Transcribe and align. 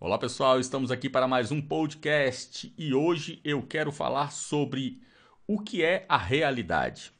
Olá 0.00 0.16
pessoal, 0.16 0.60
estamos 0.60 0.92
aqui 0.92 1.10
para 1.10 1.26
mais 1.26 1.50
um 1.50 1.60
podcast 1.60 2.72
e 2.78 2.94
hoje 2.94 3.40
eu 3.42 3.60
quero 3.60 3.90
falar 3.90 4.30
sobre 4.30 5.02
o 5.44 5.58
que 5.58 5.82
é 5.82 6.06
a 6.08 6.16
realidade. 6.16 7.10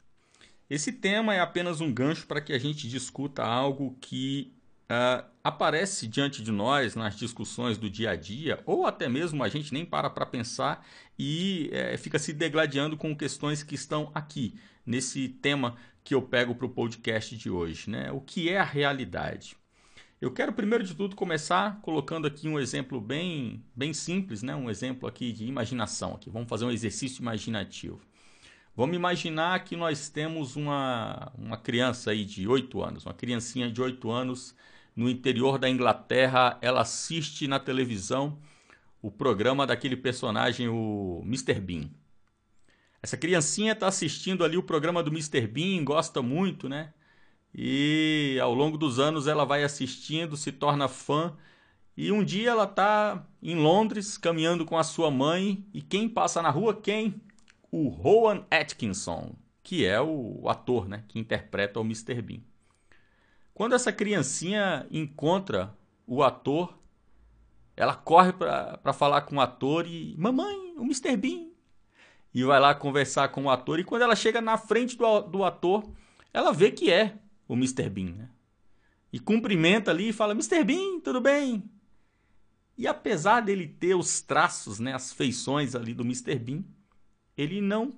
Esse 0.70 0.92
tema 0.92 1.34
é 1.34 1.40
apenas 1.40 1.80
um 1.80 1.92
gancho 1.92 2.24
para 2.28 2.40
que 2.40 2.52
a 2.52 2.58
gente 2.58 2.88
discuta 2.88 3.42
algo 3.42 3.98
que 4.00 4.54
uh, 4.84 5.28
aparece 5.42 6.06
diante 6.06 6.40
de 6.40 6.52
nós 6.52 6.94
nas 6.94 7.16
discussões 7.16 7.76
do 7.76 7.90
dia 7.90 8.10
a 8.10 8.16
dia, 8.16 8.62
ou 8.64 8.86
até 8.86 9.08
mesmo 9.08 9.42
a 9.42 9.48
gente 9.48 9.74
nem 9.74 9.84
para 9.84 10.08
para 10.08 10.24
pensar 10.24 10.86
e 11.18 11.70
é, 11.72 11.96
fica 11.96 12.16
se 12.16 12.32
degladiando 12.32 12.96
com 12.96 13.16
questões 13.16 13.60
que 13.60 13.74
estão 13.74 14.12
aqui, 14.14 14.54
nesse 14.86 15.28
tema 15.28 15.76
que 16.04 16.14
eu 16.14 16.22
pego 16.22 16.54
para 16.54 16.66
o 16.66 16.70
podcast 16.70 17.36
de 17.36 17.50
hoje. 17.50 17.90
Né? 17.90 18.12
O 18.12 18.20
que 18.20 18.48
é 18.48 18.56
a 18.56 18.64
realidade? 18.64 19.56
Eu 20.20 20.32
quero 20.32 20.52
primeiro 20.52 20.82
de 20.82 20.96
tudo 20.96 21.14
começar 21.14 21.80
colocando 21.80 22.26
aqui 22.26 22.48
um 22.48 22.58
exemplo 22.58 23.00
bem, 23.00 23.64
bem 23.74 23.94
simples, 23.94 24.42
né? 24.42 24.52
um 24.56 24.68
exemplo 24.68 25.08
aqui 25.08 25.30
de 25.30 25.44
imaginação. 25.46 26.14
Aqui. 26.14 26.28
Vamos 26.28 26.48
fazer 26.48 26.64
um 26.64 26.72
exercício 26.72 27.22
imaginativo. 27.22 28.00
Vamos 28.74 28.96
imaginar 28.96 29.62
que 29.62 29.76
nós 29.76 30.08
temos 30.08 30.56
uma, 30.56 31.32
uma 31.38 31.56
criança 31.56 32.10
aí 32.10 32.24
de 32.24 32.48
8 32.48 32.82
anos, 32.82 33.06
uma 33.06 33.14
criancinha 33.14 33.70
de 33.70 33.80
8 33.80 34.10
anos 34.10 34.56
no 34.94 35.08
interior 35.08 35.56
da 35.56 35.70
Inglaterra, 35.70 36.58
ela 36.60 36.80
assiste 36.80 37.46
na 37.46 37.60
televisão 37.60 38.40
o 39.00 39.12
programa 39.12 39.64
daquele 39.64 39.96
personagem, 39.96 40.68
o 40.68 41.22
Mr. 41.24 41.60
Bean. 41.60 41.90
Essa 43.00 43.16
criancinha 43.16 43.72
está 43.72 43.86
assistindo 43.86 44.42
ali 44.42 44.56
o 44.56 44.62
programa 44.64 45.00
do 45.00 45.12
Mr. 45.12 45.46
Bean, 45.46 45.84
gosta 45.84 46.20
muito, 46.20 46.68
né? 46.68 46.92
E 47.54 48.38
ao 48.40 48.54
longo 48.54 48.76
dos 48.76 48.98
anos 48.98 49.26
ela 49.26 49.44
vai 49.44 49.64
assistindo, 49.64 50.36
se 50.36 50.52
torna 50.52 50.88
fã. 50.88 51.36
E 51.96 52.12
um 52.12 52.22
dia 52.22 52.50
ela 52.50 52.64
está 52.64 53.26
em 53.42 53.56
Londres 53.56 54.16
caminhando 54.16 54.64
com 54.64 54.76
a 54.78 54.84
sua 54.84 55.10
mãe. 55.10 55.66
E 55.72 55.82
quem 55.82 56.08
passa 56.08 56.40
na 56.42 56.50
rua? 56.50 56.74
Quem? 56.74 57.20
O 57.70 57.88
Rowan 57.88 58.44
Atkinson, 58.50 59.34
que 59.62 59.84
é 59.84 60.00
o 60.00 60.48
ator 60.48 60.88
né, 60.88 61.04
que 61.08 61.18
interpreta 61.18 61.80
o 61.80 61.84
Mr. 61.84 62.22
Bean. 62.22 62.40
Quando 63.52 63.74
essa 63.74 63.92
criancinha 63.92 64.86
encontra 64.90 65.76
o 66.06 66.22
ator, 66.22 66.78
ela 67.76 67.94
corre 67.94 68.32
para 68.32 68.92
falar 68.92 69.22
com 69.22 69.36
o 69.36 69.40
ator 69.40 69.86
e: 69.86 70.14
Mamãe, 70.16 70.74
o 70.76 70.82
Mr. 70.82 71.16
Bean. 71.16 71.48
E 72.32 72.44
vai 72.44 72.60
lá 72.60 72.74
conversar 72.74 73.28
com 73.28 73.44
o 73.44 73.50
ator. 73.50 73.80
E 73.80 73.84
quando 73.84 74.02
ela 74.02 74.14
chega 74.14 74.40
na 74.40 74.56
frente 74.56 74.96
do, 74.96 75.20
do 75.22 75.44
ator, 75.44 75.88
ela 76.32 76.52
vê 76.52 76.70
que 76.70 76.90
é 76.90 77.18
o 77.48 77.54
Mr. 77.54 77.88
Bean, 77.88 78.12
né? 78.12 78.28
E 79.12 79.18
cumprimenta 79.18 79.90
ali 79.90 80.10
e 80.10 80.12
fala: 80.12 80.34
Mr. 80.34 80.62
Bean, 80.62 81.00
tudo 81.00 81.20
bem? 81.20 81.64
E 82.76 82.86
apesar 82.86 83.40
dele 83.40 83.66
ter 83.66 83.94
os 83.94 84.20
traços, 84.20 84.78
né, 84.78 84.94
as 84.94 85.12
feições 85.12 85.74
ali 85.74 85.92
do 85.92 86.04
Mr. 86.04 86.38
Bean, 86.38 86.62
ele 87.36 87.60
não 87.60 87.96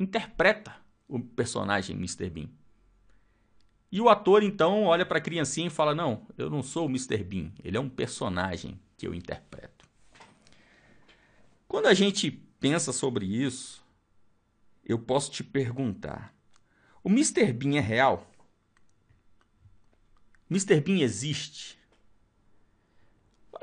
interpreta 0.00 0.74
o 1.06 1.20
personagem 1.20 1.94
Mr. 1.94 2.28
Bean. 2.28 2.48
E 3.92 4.00
o 4.00 4.08
ator 4.08 4.42
então 4.42 4.84
olha 4.84 5.06
para 5.06 5.18
a 5.18 5.20
criancinha 5.20 5.68
e 5.68 5.70
fala: 5.70 5.94
Não, 5.94 6.26
eu 6.36 6.50
não 6.50 6.62
sou 6.62 6.86
o 6.86 6.90
Mr. 6.90 7.22
Bean, 7.22 7.52
ele 7.62 7.76
é 7.76 7.80
um 7.80 7.88
personagem 7.88 8.80
que 8.96 9.06
eu 9.06 9.14
interpreto. 9.14 9.86
Quando 11.68 11.86
a 11.86 11.94
gente 11.94 12.30
pensa 12.58 12.92
sobre 12.92 13.26
isso, 13.26 13.84
eu 14.84 14.98
posso 14.98 15.30
te 15.30 15.44
perguntar: 15.44 16.34
o 17.04 17.08
Mr. 17.08 17.52
Bean 17.52 17.76
é 17.76 17.80
real? 17.80 18.28
Mr. 20.50 20.80
Bean 20.80 21.00
existe? 21.00 21.76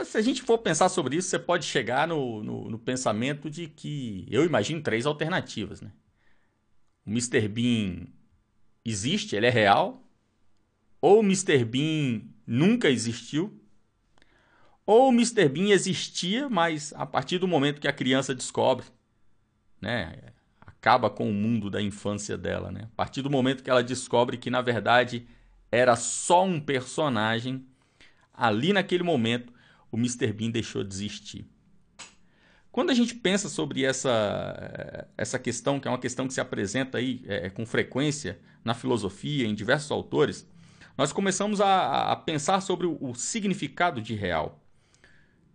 Se 0.03 0.17
a 0.17 0.21
gente 0.21 0.41
for 0.41 0.57
pensar 0.57 0.89
sobre 0.89 1.15
isso, 1.15 1.29
você 1.29 1.39
pode 1.39 1.65
chegar 1.65 2.07
no, 2.07 2.43
no, 2.43 2.69
no 2.69 2.79
pensamento 2.79 3.49
de 3.49 3.67
que 3.67 4.27
eu 4.29 4.43
imagino 4.43 4.81
três 4.81 5.05
alternativas. 5.05 5.81
Né? 5.81 5.91
O 7.05 7.09
Mr. 7.09 7.47
Bean 7.47 8.07
existe, 8.83 9.35
ele 9.35 9.45
é 9.45 9.49
real, 9.49 10.03
ou 10.99 11.19
o 11.19 11.23
Mr. 11.23 11.63
Bean 11.63 12.21
nunca 12.45 12.89
existiu, 12.89 13.59
ou 14.85 15.09
o 15.09 15.13
Mr. 15.13 15.47
Bean 15.47 15.69
existia, 15.69 16.49
mas 16.49 16.93
a 16.95 17.05
partir 17.05 17.37
do 17.37 17.47
momento 17.47 17.79
que 17.79 17.87
a 17.87 17.93
criança 17.93 18.35
descobre, 18.35 18.85
né, 19.79 20.33
acaba 20.61 21.09
com 21.09 21.29
o 21.29 21.33
mundo 21.33 21.69
da 21.69 21.81
infância 21.81 22.37
dela, 22.37 22.71
né? 22.71 22.89
A 22.93 22.95
partir 22.95 23.21
do 23.21 23.29
momento 23.29 23.63
que 23.63 23.69
ela 23.69 23.83
descobre 23.83 24.37
que 24.37 24.49
na 24.49 24.61
verdade 24.61 25.25
era 25.73 25.95
só 25.95 26.45
um 26.45 26.59
personagem, 26.59 27.65
ali 28.33 28.71
naquele 28.71 29.03
momento 29.03 29.51
o 29.91 29.97
Mr. 29.97 30.31
Bean 30.31 30.51
deixou 30.51 30.83
de 30.83 30.93
existir. 30.93 31.47
Quando 32.71 32.91
a 32.91 32.93
gente 32.93 33.15
pensa 33.15 33.49
sobre 33.49 33.83
essa, 33.83 35.07
essa 35.17 35.39
questão, 35.39 35.79
que 35.79 35.87
é 35.87 35.91
uma 35.91 35.99
questão 35.99 36.27
que 36.27 36.33
se 36.33 36.41
apresenta 36.41 36.97
aí 36.97 37.23
é, 37.27 37.49
com 37.49 37.65
frequência 37.65 38.39
na 38.63 38.73
filosofia, 38.73 39.47
em 39.47 39.53
diversos 39.53 39.91
autores, 39.91 40.47
nós 40.97 41.11
começamos 41.11 41.59
a, 41.59 42.11
a 42.11 42.15
pensar 42.15 42.61
sobre 42.61 42.85
o, 42.85 42.97
o, 43.01 43.15
significado 43.15 43.99
de 44.01 44.13
real. 44.13 44.59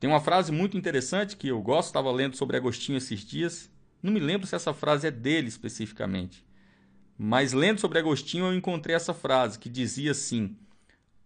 Tem 0.00 0.10
uma 0.10 0.20
frase 0.20 0.50
muito 0.50 0.76
interessante 0.76 1.36
que 1.36 1.48
eu 1.48 1.60
gosto, 1.62 1.88
estava 1.88 2.10
lendo 2.10 2.36
sobre 2.36 2.56
Agostinho 2.56 2.98
esses 2.98 3.24
dias, 3.24 3.70
não 4.02 4.12
me 4.12 4.20
lembro 4.20 4.46
se 4.46 4.54
essa 4.54 4.74
frase 4.74 5.06
é 5.06 5.10
dele 5.10 5.48
especificamente, 5.48 6.44
mas 7.18 7.52
lendo 7.52 7.80
sobre 7.80 7.98
Agostinho, 7.98 8.46
eu 8.46 8.54
encontrei 8.54 8.94
essa 8.94 9.12
frase 9.12 9.58
que 9.58 9.68
dizia 9.68 10.12
assim: 10.12 10.56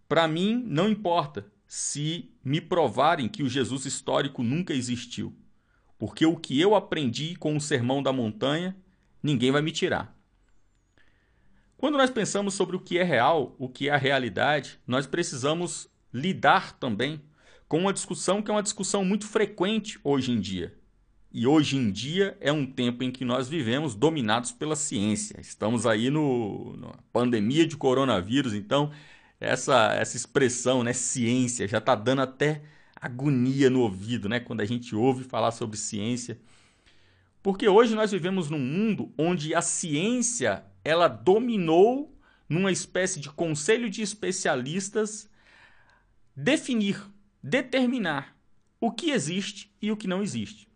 Para 0.09 0.27
mim, 0.27 0.63
não 0.65 0.89
importa 0.89 1.45
se 1.67 2.31
me 2.43 2.59
provarem 2.59 3.29
que 3.29 3.43
o 3.43 3.49
Jesus 3.49 3.85
histórico 3.85 4.41
nunca 4.41 4.73
existiu, 4.73 5.35
porque 5.99 6.25
o 6.25 6.35
que 6.35 6.59
eu 6.59 6.73
aprendi 6.73 7.35
com 7.35 7.55
o 7.55 7.61
Sermão 7.61 8.01
da 8.01 8.11
Montanha, 8.11 8.75
ninguém 9.21 9.51
vai 9.51 9.61
me 9.61 9.71
tirar. 9.71 10.17
Quando 11.77 11.97
nós 11.97 12.09
pensamos 12.09 12.55
sobre 12.55 12.75
o 12.75 12.79
que 12.79 12.97
é 12.97 13.03
real, 13.03 13.55
o 13.59 13.69
que 13.69 13.89
é 13.89 13.91
a 13.91 13.97
realidade, 13.97 14.79
nós 14.87 15.05
precisamos 15.05 15.87
lidar 16.11 16.73
também 16.79 17.21
com 17.67 17.79
uma 17.79 17.93
discussão 17.93 18.41
que 18.41 18.49
é 18.49 18.53
uma 18.53 18.63
discussão 18.63 19.03
muito 19.03 19.27
frequente 19.27 19.99
hoje 20.03 20.31
em 20.31 20.39
dia, 20.39 20.75
e 21.33 21.47
hoje 21.47 21.75
em 21.77 21.89
dia 21.89 22.37
é 22.39 22.51
um 22.51 22.63
tempo 22.63 23.03
em 23.03 23.09
que 23.11 23.25
nós 23.25 23.49
vivemos 23.49 23.95
dominados 23.95 24.51
pela 24.51 24.75
ciência. 24.75 25.41
Estamos 25.41 25.87
aí 25.87 26.11
no, 26.11 26.77
na 26.77 26.93
pandemia 27.11 27.65
de 27.65 27.75
coronavírus, 27.75 28.53
então 28.53 28.91
essa, 29.39 29.93
essa 29.93 30.15
expressão, 30.15 30.83
né, 30.83 30.93
ciência, 30.93 31.67
já 31.67 31.79
está 31.79 31.95
dando 31.95 32.21
até 32.21 32.61
agonia 32.95 33.67
no 33.69 33.81
ouvido, 33.81 34.29
né, 34.29 34.39
quando 34.39 34.61
a 34.61 34.65
gente 34.65 34.95
ouve 34.95 35.23
falar 35.23 35.51
sobre 35.51 35.75
ciência. 35.75 36.39
Porque 37.41 37.67
hoje 37.67 37.95
nós 37.95 38.11
vivemos 38.11 38.49
num 38.51 38.59
mundo 38.59 39.11
onde 39.17 39.55
a 39.55 39.61
ciência 39.61 40.63
ela 40.85 41.07
dominou 41.07 42.15
numa 42.47 42.71
espécie 42.71 43.19
de 43.19 43.29
conselho 43.29 43.89
de 43.89 44.03
especialistas 44.03 45.27
definir, 46.35 47.03
determinar 47.41 48.37
o 48.79 48.91
que 48.91 49.09
existe 49.09 49.73
e 49.81 49.91
o 49.91 49.97
que 49.97 50.07
não 50.07 50.21
existe. 50.21 50.71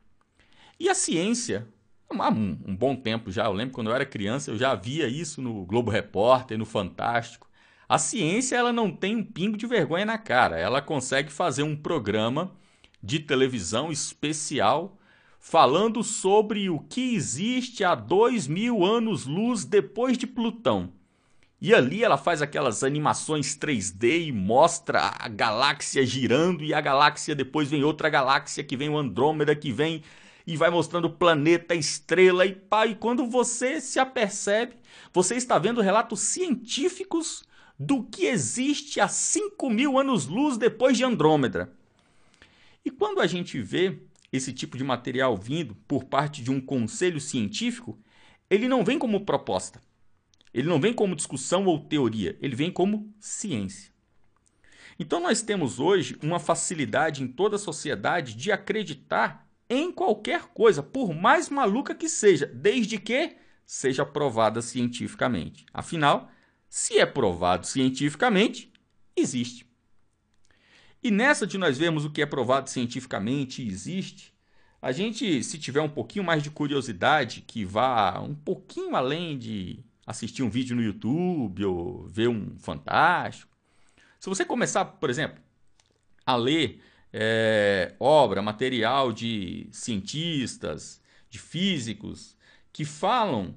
E 0.79 0.89
a 0.89 0.95
ciência, 0.95 1.67
há 2.09 2.29
um, 2.29 2.57
um 2.65 2.75
bom 2.75 2.95
tempo 2.95 3.31
já, 3.31 3.45
eu 3.45 3.53
lembro 3.53 3.73
quando 3.73 3.89
eu 3.89 3.95
era 3.95 4.05
criança, 4.05 4.51
eu 4.51 4.57
já 4.57 4.75
via 4.75 5.07
isso 5.07 5.41
no 5.41 5.65
Globo 5.65 5.89
Repórter, 5.89 6.57
no 6.57 6.65
Fantástico. 6.65 7.47
A 7.89 7.97
ciência 7.97 8.55
ela 8.55 8.73
não 8.73 8.91
tem 8.91 9.15
um 9.15 9.23
pingo 9.23 9.57
de 9.57 9.65
vergonha 9.65 10.05
na 10.05 10.17
cara. 10.17 10.57
Ela 10.57 10.81
consegue 10.81 11.31
fazer 11.31 11.63
um 11.63 11.75
programa 11.75 12.51
de 13.01 13.19
televisão 13.19 13.91
especial 13.91 14.97
falando 15.39 16.03
sobre 16.03 16.69
o 16.69 16.79
que 16.79 17.15
existe 17.15 17.83
há 17.83 17.95
dois 17.95 18.47
mil 18.47 18.83
anos-luz 18.83 19.63
depois 19.63 20.17
de 20.17 20.27
Plutão. 20.27 20.91
E 21.59 21.73
ali 21.73 22.03
ela 22.03 22.17
faz 22.17 22.41
aquelas 22.41 22.83
animações 22.83 23.57
3D 23.57 24.27
e 24.27 24.31
mostra 24.31 25.13
a 25.17 25.27
galáxia 25.27 26.05
girando 26.05 26.63
e 26.63 26.73
a 26.73 26.81
galáxia 26.81 27.33
depois 27.33 27.69
vem 27.69 27.83
outra 27.83 28.09
galáxia 28.09 28.63
que 28.63 28.77
vem 28.77 28.89
o 28.89 28.97
Andrômeda 28.97 29.55
que 29.55 29.71
vem 29.71 30.03
e 30.47 30.55
vai 30.55 30.69
mostrando 30.69 31.09
planeta, 31.09 31.75
estrela 31.75 32.45
e. 32.45 32.57
E 32.89 32.95
quando 32.95 33.27
você 33.27 33.81
se 33.81 33.99
apercebe, 33.99 34.77
você 35.13 35.35
está 35.35 35.59
vendo 35.59 35.81
relatos 35.81 36.21
científicos 36.21 37.43
do 37.77 38.03
que 38.03 38.25
existe 38.25 39.01
há 39.01 39.09
5 39.09 39.69
mil 39.69 39.99
anos-luz 39.99 40.57
depois 40.57 40.97
de 40.97 41.03
Andrômeda. 41.03 41.73
E 42.85 42.89
quando 42.89 43.19
a 43.19 43.27
gente 43.27 43.61
vê 43.61 43.99
esse 44.31 44.53
tipo 44.53 44.77
de 44.77 44.83
material 44.83 45.35
vindo 45.35 45.75
por 45.87 46.05
parte 46.05 46.41
de 46.41 46.49
um 46.49 46.61
conselho 46.61 47.19
científico, 47.19 47.99
ele 48.49 48.69
não 48.69 48.85
vem 48.85 48.97
como 48.97 49.25
proposta. 49.25 49.81
Ele 50.53 50.69
não 50.69 50.79
vem 50.79 50.93
como 50.93 51.15
discussão 51.15 51.65
ou 51.65 51.79
teoria, 51.79 52.37
ele 52.41 52.55
vem 52.55 52.71
como 52.71 53.13
ciência. 53.19 53.91
Então 54.97 55.19
nós 55.19 55.41
temos 55.41 55.79
hoje 55.79 56.17
uma 56.23 56.39
facilidade 56.39 57.21
em 57.21 57.27
toda 57.27 57.57
a 57.57 57.59
sociedade 57.59 58.33
de 58.33 58.51
acreditar 58.51 59.46
em 59.69 59.91
qualquer 59.91 60.47
coisa, 60.47 60.81
por 60.81 61.13
mais 61.13 61.49
maluca 61.49 61.93
que 61.93 62.07
seja, 62.07 62.45
desde 62.45 62.97
que 62.97 63.35
seja 63.65 64.05
provada 64.05 64.61
cientificamente. 64.61 65.65
Afinal, 65.73 66.31
se 66.69 66.97
é 66.97 67.05
provado 67.05 67.67
cientificamente, 67.67 68.71
existe. 69.15 69.65
E 71.03 71.11
nessa 71.11 71.45
de 71.45 71.57
nós 71.57 71.77
vermos 71.77 72.05
o 72.05 72.09
que 72.09 72.21
é 72.21 72.25
provado 72.25 72.69
cientificamente 72.69 73.61
e 73.61 73.67
existe, 73.67 74.33
a 74.81 74.91
gente, 74.91 75.43
se 75.43 75.57
tiver 75.57 75.81
um 75.81 75.89
pouquinho 75.89 76.23
mais 76.23 76.41
de 76.41 76.51
curiosidade, 76.51 77.41
que 77.41 77.65
vá 77.65 78.19
um 78.19 78.35
pouquinho 78.35 78.95
além 78.95 79.37
de 79.37 79.83
assistir 80.05 80.43
um 80.43 80.49
vídeo 80.49 80.75
no 80.75 80.81
YouTube 80.81 81.65
ou 81.65 82.07
ver 82.07 82.29
um 82.29 82.57
fantástico, 82.57 83.51
se 84.19 84.29
você 84.29 84.45
começar, 84.45 84.85
por 84.85 85.09
exemplo, 85.09 85.41
a 86.25 86.35
ler 86.35 86.81
é, 87.13 87.93
obra, 87.99 88.41
material 88.41 89.11
de 89.11 89.67
cientistas, 89.71 91.01
de 91.29 91.39
físicos, 91.39 92.35
que 92.71 92.85
falam 92.85 93.55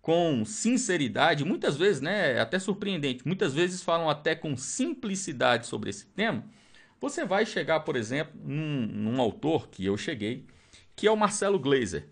com 0.00 0.44
sinceridade, 0.44 1.44
muitas 1.44 1.76
vezes, 1.76 2.00
né, 2.00 2.40
até 2.40 2.58
surpreendente, 2.58 3.26
muitas 3.26 3.52
vezes 3.52 3.82
falam 3.82 4.08
até 4.08 4.34
com 4.34 4.56
simplicidade 4.56 5.66
sobre 5.66 5.90
esse 5.90 6.06
tema, 6.06 6.44
você 7.00 7.24
vai 7.24 7.44
chegar, 7.44 7.80
por 7.80 7.94
exemplo, 7.94 8.40
num, 8.42 8.86
num 8.86 9.20
autor 9.20 9.68
que 9.68 9.84
eu 9.84 9.96
cheguei, 9.96 10.46
que 10.96 11.06
é 11.06 11.10
o 11.10 11.16
Marcelo 11.16 11.58
Glazer. 11.58 12.08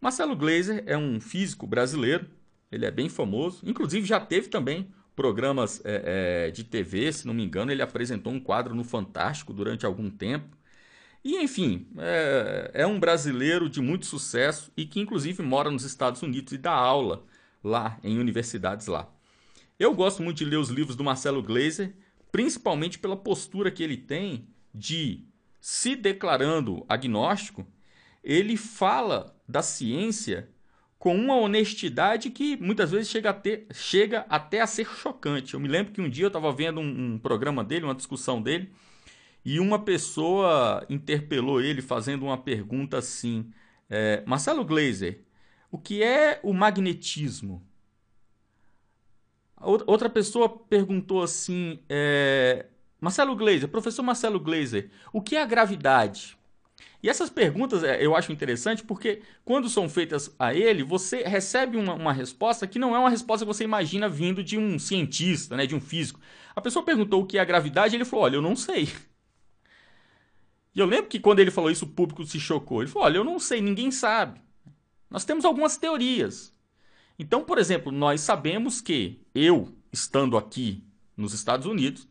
Marcelo 0.00 0.36
Glazer 0.36 0.82
é 0.86 0.96
um 0.96 1.20
físico 1.20 1.66
brasileiro, 1.66 2.26
ele 2.70 2.86
é 2.86 2.90
bem 2.90 3.08
famoso, 3.08 3.60
inclusive 3.68 4.06
já 4.06 4.18
teve 4.18 4.48
também 4.48 4.88
programas 5.14 5.80
é, 5.84 6.46
é, 6.46 6.50
de 6.50 6.64
TV, 6.64 7.12
se 7.12 7.26
não 7.26 7.34
me 7.34 7.44
engano, 7.44 7.70
ele 7.70 7.82
apresentou 7.82 8.32
um 8.32 8.40
quadro 8.40 8.74
no 8.74 8.84
Fantástico 8.84 9.52
durante 9.52 9.84
algum 9.86 10.10
tempo. 10.10 10.56
E 11.24 11.36
enfim, 11.36 11.86
é, 11.98 12.70
é, 12.74 12.86
um 12.86 12.98
brasileiro 12.98 13.68
de 13.68 13.80
muito 13.80 14.06
sucesso 14.06 14.72
e 14.76 14.84
que 14.84 15.00
inclusive 15.00 15.42
mora 15.42 15.70
nos 15.70 15.84
Estados 15.84 16.22
Unidos 16.22 16.52
e 16.52 16.58
dá 16.58 16.72
aula 16.72 17.24
lá 17.62 17.98
em 18.02 18.18
universidades 18.18 18.86
lá. 18.88 19.08
Eu 19.78 19.94
gosto 19.94 20.22
muito 20.22 20.38
de 20.38 20.44
ler 20.44 20.56
os 20.56 20.68
livros 20.68 20.96
do 20.96 21.04
Marcelo 21.04 21.42
Glazer, 21.42 21.94
principalmente 22.30 22.98
pela 22.98 23.16
postura 23.16 23.70
que 23.70 23.82
ele 23.82 23.96
tem 23.96 24.48
de 24.74 25.24
se 25.60 25.94
declarando 25.94 26.84
agnóstico, 26.88 27.64
ele 28.22 28.56
fala 28.56 29.36
da 29.46 29.62
ciência 29.62 30.48
com 31.02 31.16
uma 31.16 31.34
honestidade 31.34 32.30
que 32.30 32.56
muitas 32.58 32.92
vezes 32.92 33.08
chega, 33.08 33.30
a 33.30 33.32
ter, 33.32 33.66
chega 33.72 34.24
até 34.28 34.60
a 34.60 34.68
ser 34.68 34.86
chocante. 34.86 35.54
Eu 35.54 35.58
me 35.58 35.66
lembro 35.66 35.92
que 35.92 36.00
um 36.00 36.08
dia 36.08 36.26
eu 36.26 36.28
estava 36.28 36.52
vendo 36.52 36.80
um, 36.80 37.14
um, 37.14 37.18
programa 37.18 37.64
dele, 37.64 37.84
uma 37.84 37.94
discussão 37.96 38.40
dele, 38.40 38.70
e 39.44 39.58
uma 39.58 39.80
pessoa 39.80 40.86
interpelou 40.88 41.60
ele 41.60 41.82
fazendo 41.82 42.22
uma 42.22 42.38
pergunta 42.38 42.98
assim: 42.98 43.50
é, 43.90 44.22
Marcelo 44.24 44.64
Glazer, 44.64 45.24
o 45.72 45.76
que 45.76 46.04
é 46.04 46.38
o 46.40 46.52
magnetismo? 46.52 47.66
Outra 49.60 50.08
pessoa 50.08 50.48
perguntou 50.48 51.20
assim: 51.20 51.80
é, 51.88 52.66
Marcelo 53.00 53.34
Glazer, 53.34 53.68
professor 53.68 54.04
Marcelo 54.04 54.38
Glazer, 54.38 54.88
o 55.12 55.20
que 55.20 55.34
é 55.34 55.42
a 55.42 55.46
gravidade? 55.46 56.38
E 57.02 57.08
essas 57.08 57.28
perguntas 57.28 57.82
é, 57.82 58.04
eu 58.04 58.14
acho 58.14 58.30
interessante 58.30 58.84
porque 58.84 59.22
quando 59.44 59.68
são 59.68 59.88
feitas 59.88 60.32
a 60.38 60.54
ele, 60.54 60.84
você 60.84 61.24
recebe 61.24 61.76
uma, 61.76 61.94
uma, 61.94 62.12
resposta 62.12 62.66
que 62.66 62.78
não 62.78 62.94
é 62.94 62.98
uma 62.98 63.10
resposta 63.10 63.44
que 63.44 63.52
você 63.52 63.64
imagina 63.64 64.08
vindo 64.08 64.42
de 64.44 64.56
um 64.56 64.78
cientista, 64.78 65.56
né, 65.56 65.66
de 65.66 65.74
um 65.74 65.80
físico. 65.80 66.20
A 66.54 66.60
pessoa 66.60 66.84
perguntou 66.84 67.22
o 67.22 67.26
que 67.26 67.38
é 67.38 67.40
a 67.40 67.44
gravidade 67.44 67.94
e 67.94 67.96
ele 67.96 68.04
falou: 68.04 68.26
Olha, 68.26 68.36
eu 68.36 68.42
não 68.42 68.54
sei. 68.54 68.88
E 70.74 70.78
eu 70.80 70.86
lembro 70.86 71.08
que 71.08 71.20
quando 71.20 71.40
ele 71.40 71.50
falou 71.50 71.70
isso, 71.70 71.84
o 71.84 71.88
público 71.88 72.24
se 72.24 72.38
chocou. 72.38 72.80
Ele 72.80 72.90
falou: 72.90 73.06
Olha, 73.06 73.16
eu 73.18 73.24
não 73.24 73.38
sei, 73.38 73.60
ninguém 73.60 73.90
sabe. 73.90 74.40
Nós 75.10 75.24
temos 75.24 75.44
algumas 75.44 75.76
teorias. 75.76 76.52
Então, 77.18 77.44
por 77.44 77.58
exemplo, 77.58 77.92
nós 77.92 78.20
sabemos 78.20 78.80
que 78.80 79.20
eu, 79.34 79.74
estando 79.92 80.36
aqui 80.36 80.84
nos 81.16 81.34
Estados 81.34 81.66
Unidos, 81.66 82.08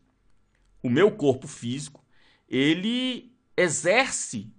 o 0.82 0.88
meu 0.88 1.10
corpo 1.10 1.48
físico, 1.48 2.04
ele 2.48 3.32
exerce 3.56 4.52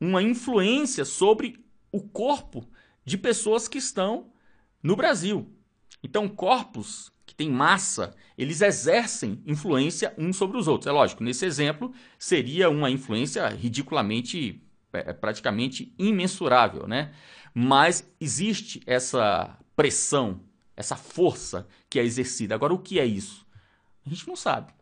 uma 0.00 0.22
influência 0.22 1.04
sobre 1.04 1.64
o 1.90 2.00
corpo 2.00 2.68
de 3.04 3.16
pessoas 3.16 3.68
que 3.68 3.78
estão 3.78 4.30
no 4.82 4.96
Brasil. 4.96 5.50
Então, 6.02 6.28
corpos 6.28 7.10
que 7.24 7.34
têm 7.34 7.50
massa, 7.50 8.14
eles 8.36 8.60
exercem 8.60 9.42
influência 9.46 10.14
uns 10.16 10.36
sobre 10.36 10.58
os 10.58 10.68
outros. 10.68 10.86
É 10.86 10.92
lógico, 10.92 11.24
nesse 11.24 11.44
exemplo, 11.44 11.92
seria 12.18 12.70
uma 12.70 12.90
influência 12.90 13.48
ridiculamente, 13.48 14.62
é, 14.92 15.12
praticamente 15.12 15.94
imensurável, 15.98 16.86
né? 16.86 17.12
mas 17.58 18.06
existe 18.20 18.82
essa 18.86 19.58
pressão, 19.74 20.42
essa 20.76 20.94
força 20.94 21.66
que 21.88 21.98
é 21.98 22.04
exercida. 22.04 22.54
Agora, 22.54 22.74
o 22.74 22.78
que 22.78 23.00
é 23.00 23.06
isso? 23.06 23.46
A 24.04 24.10
gente 24.10 24.28
não 24.28 24.36
sabe. 24.36 24.74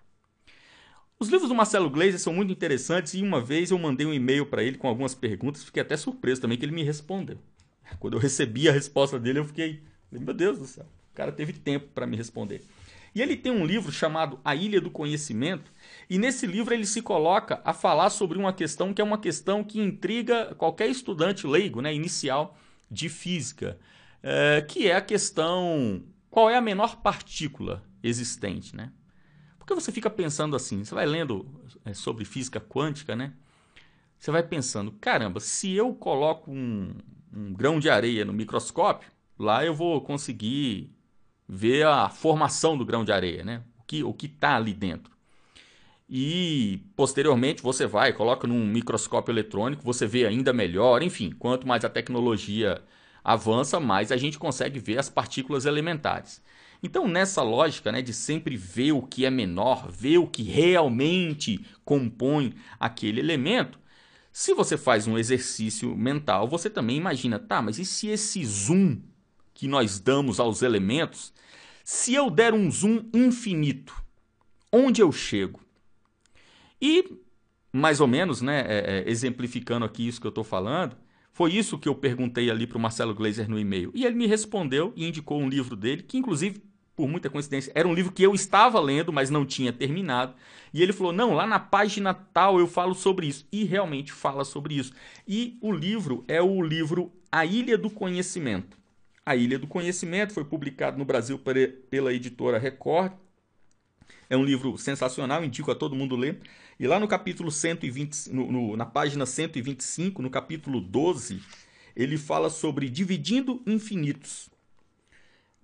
Os 1.18 1.28
livros 1.28 1.48
do 1.48 1.54
Marcelo 1.54 1.88
Gleiser 1.88 2.18
são 2.18 2.34
muito 2.34 2.52
interessantes 2.52 3.14
e 3.14 3.22
uma 3.22 3.40
vez 3.40 3.70
eu 3.70 3.78
mandei 3.78 4.06
um 4.06 4.12
e-mail 4.12 4.46
para 4.46 4.62
ele 4.62 4.76
com 4.76 4.88
algumas 4.88 5.14
perguntas, 5.14 5.62
fiquei 5.62 5.80
até 5.80 5.96
surpreso 5.96 6.40
também 6.40 6.58
que 6.58 6.64
ele 6.64 6.74
me 6.74 6.82
respondeu. 6.82 7.38
Quando 8.00 8.14
eu 8.14 8.20
recebi 8.20 8.68
a 8.68 8.72
resposta 8.72 9.18
dele, 9.18 9.38
eu 9.38 9.44
fiquei, 9.44 9.82
meu 10.10 10.34
Deus 10.34 10.58
do 10.58 10.66
céu, 10.66 10.84
o 11.12 11.14
cara 11.14 11.30
teve 11.30 11.52
tempo 11.52 11.86
para 11.94 12.06
me 12.06 12.16
responder. 12.16 12.62
E 13.14 13.22
ele 13.22 13.36
tem 13.36 13.52
um 13.52 13.64
livro 13.64 13.92
chamado 13.92 14.40
A 14.44 14.56
Ilha 14.56 14.80
do 14.80 14.90
Conhecimento, 14.90 15.72
e 16.10 16.18
nesse 16.18 16.46
livro 16.46 16.74
ele 16.74 16.84
se 16.84 17.00
coloca 17.00 17.60
a 17.64 17.72
falar 17.72 18.10
sobre 18.10 18.36
uma 18.36 18.52
questão 18.52 18.92
que 18.92 19.00
é 19.00 19.04
uma 19.04 19.18
questão 19.18 19.62
que 19.62 19.80
intriga 19.80 20.52
qualquer 20.56 20.88
estudante 20.88 21.46
leigo, 21.46 21.80
né, 21.80 21.94
inicial, 21.94 22.58
de 22.90 23.08
física, 23.08 23.78
é, 24.20 24.62
que 24.62 24.88
é 24.88 24.96
a 24.96 25.00
questão 25.00 26.02
qual 26.28 26.50
é 26.50 26.56
a 26.56 26.60
menor 26.60 26.96
partícula 26.96 27.84
existente, 28.02 28.74
né? 28.74 28.90
Porque 29.64 29.74
você 29.74 29.90
fica 29.90 30.10
pensando 30.10 30.54
assim, 30.54 30.84
você 30.84 30.94
vai 30.94 31.06
lendo 31.06 31.46
é, 31.86 31.94
sobre 31.94 32.26
física 32.26 32.60
quântica, 32.60 33.16
né? 33.16 33.32
Você 34.18 34.30
vai 34.30 34.42
pensando, 34.42 34.92
caramba, 34.92 35.40
se 35.40 35.72
eu 35.72 35.94
coloco 35.94 36.50
um, 36.50 36.94
um 37.34 37.54
grão 37.54 37.80
de 37.80 37.88
areia 37.88 38.26
no 38.26 38.32
microscópio, 38.32 39.10
lá 39.38 39.64
eu 39.64 39.74
vou 39.74 40.02
conseguir 40.02 40.94
ver 41.48 41.86
a 41.86 42.10
formação 42.10 42.76
do 42.76 42.84
grão 42.84 43.06
de 43.06 43.12
areia, 43.12 43.42
né? 43.42 43.62
O 43.78 43.82
que 43.84 44.04
o 44.04 44.12
que 44.12 44.26
está 44.26 44.54
ali 44.54 44.74
dentro. 44.74 45.14
E 46.08 46.82
posteriormente 46.94 47.62
você 47.62 47.86
vai, 47.86 48.12
coloca 48.12 48.46
num 48.46 48.66
microscópio 48.66 49.32
eletrônico, 49.32 49.82
você 49.82 50.06
vê 50.06 50.26
ainda 50.26 50.52
melhor. 50.52 51.02
Enfim, 51.02 51.30
quanto 51.38 51.66
mais 51.66 51.86
a 51.86 51.88
tecnologia 51.88 52.82
avança, 53.24 53.80
mais 53.80 54.12
a 54.12 54.16
gente 54.18 54.38
consegue 54.38 54.78
ver 54.78 54.98
as 54.98 55.08
partículas 55.08 55.64
elementares. 55.64 56.42
Então, 56.84 57.08
nessa 57.08 57.42
lógica 57.42 57.90
né, 57.90 58.02
de 58.02 58.12
sempre 58.12 58.58
ver 58.58 58.92
o 58.92 59.00
que 59.00 59.24
é 59.24 59.30
menor, 59.30 59.90
ver 59.90 60.18
o 60.18 60.26
que 60.26 60.42
realmente 60.42 61.64
compõe 61.82 62.54
aquele 62.78 63.20
elemento, 63.20 63.80
se 64.30 64.52
você 64.52 64.76
faz 64.76 65.06
um 65.06 65.16
exercício 65.16 65.96
mental, 65.96 66.46
você 66.46 66.68
também 66.68 66.98
imagina, 66.98 67.38
tá, 67.38 67.62
mas 67.62 67.78
e 67.78 67.86
se 67.86 68.08
esse 68.08 68.44
zoom 68.44 69.00
que 69.54 69.66
nós 69.66 69.98
damos 69.98 70.38
aos 70.38 70.60
elementos, 70.60 71.32
se 71.82 72.12
eu 72.12 72.28
der 72.28 72.52
um 72.52 72.70
zoom 72.70 73.08
infinito, 73.14 73.94
onde 74.70 75.00
eu 75.00 75.10
chego? 75.10 75.60
E, 76.82 77.16
mais 77.72 77.98
ou 77.98 78.06
menos, 78.06 78.42
né, 78.42 78.60
é, 78.60 78.98
é, 78.98 79.10
exemplificando 79.10 79.86
aqui 79.86 80.06
isso 80.06 80.20
que 80.20 80.26
eu 80.26 80.30
estou 80.30 80.44
falando, 80.44 80.98
foi 81.32 81.54
isso 81.54 81.78
que 81.78 81.88
eu 81.88 81.94
perguntei 81.94 82.50
ali 82.50 82.66
para 82.66 82.76
o 82.76 82.80
Marcelo 82.80 83.14
Glazer 83.14 83.48
no 83.48 83.58
e-mail. 83.58 83.90
E 83.94 84.04
ele 84.04 84.16
me 84.16 84.26
respondeu 84.26 84.92
e 84.94 85.06
indicou 85.06 85.40
um 85.40 85.48
livro 85.48 85.74
dele, 85.74 86.02
que 86.02 86.18
inclusive, 86.18 86.62
por 86.96 87.08
muita 87.08 87.28
coincidência, 87.28 87.72
era 87.74 87.88
um 87.88 87.94
livro 87.94 88.12
que 88.12 88.22
eu 88.22 88.34
estava 88.34 88.80
lendo, 88.80 89.12
mas 89.12 89.30
não 89.30 89.44
tinha 89.44 89.72
terminado. 89.72 90.34
E 90.72 90.82
ele 90.82 90.92
falou: 90.92 91.12
não, 91.12 91.34
lá 91.34 91.46
na 91.46 91.58
página 91.58 92.14
tal 92.14 92.58
eu 92.58 92.66
falo 92.66 92.94
sobre 92.94 93.26
isso. 93.26 93.46
E 93.50 93.64
realmente 93.64 94.12
fala 94.12 94.44
sobre 94.44 94.74
isso. 94.74 94.92
E 95.26 95.58
o 95.60 95.72
livro 95.72 96.24
é 96.28 96.40
o 96.40 96.62
livro 96.62 97.12
A 97.30 97.44
Ilha 97.44 97.76
do 97.76 97.90
Conhecimento. 97.90 98.76
A 99.26 99.34
Ilha 99.34 99.58
do 99.58 99.66
Conhecimento 99.66 100.34
foi 100.34 100.44
publicado 100.44 100.98
no 100.98 101.04
Brasil 101.04 101.40
pela 101.90 102.12
editora 102.12 102.58
Record. 102.58 103.12
É 104.28 104.36
um 104.36 104.44
livro 104.44 104.76
sensacional, 104.76 105.44
indico 105.44 105.70
a 105.70 105.74
todo 105.74 105.96
mundo 105.96 106.16
ler. 106.16 106.40
E 106.78 106.86
lá 106.86 106.98
no 106.98 107.06
capítulo 107.06 107.50
120, 107.50 108.32
no, 108.32 108.50
no, 108.50 108.76
na 108.76 108.84
página 108.84 109.24
125, 109.24 110.20
no 110.20 110.28
capítulo 110.28 110.80
12, 110.80 111.40
ele 111.94 112.18
fala 112.18 112.50
sobre 112.50 112.88
dividindo 112.88 113.62
infinitos. 113.66 114.50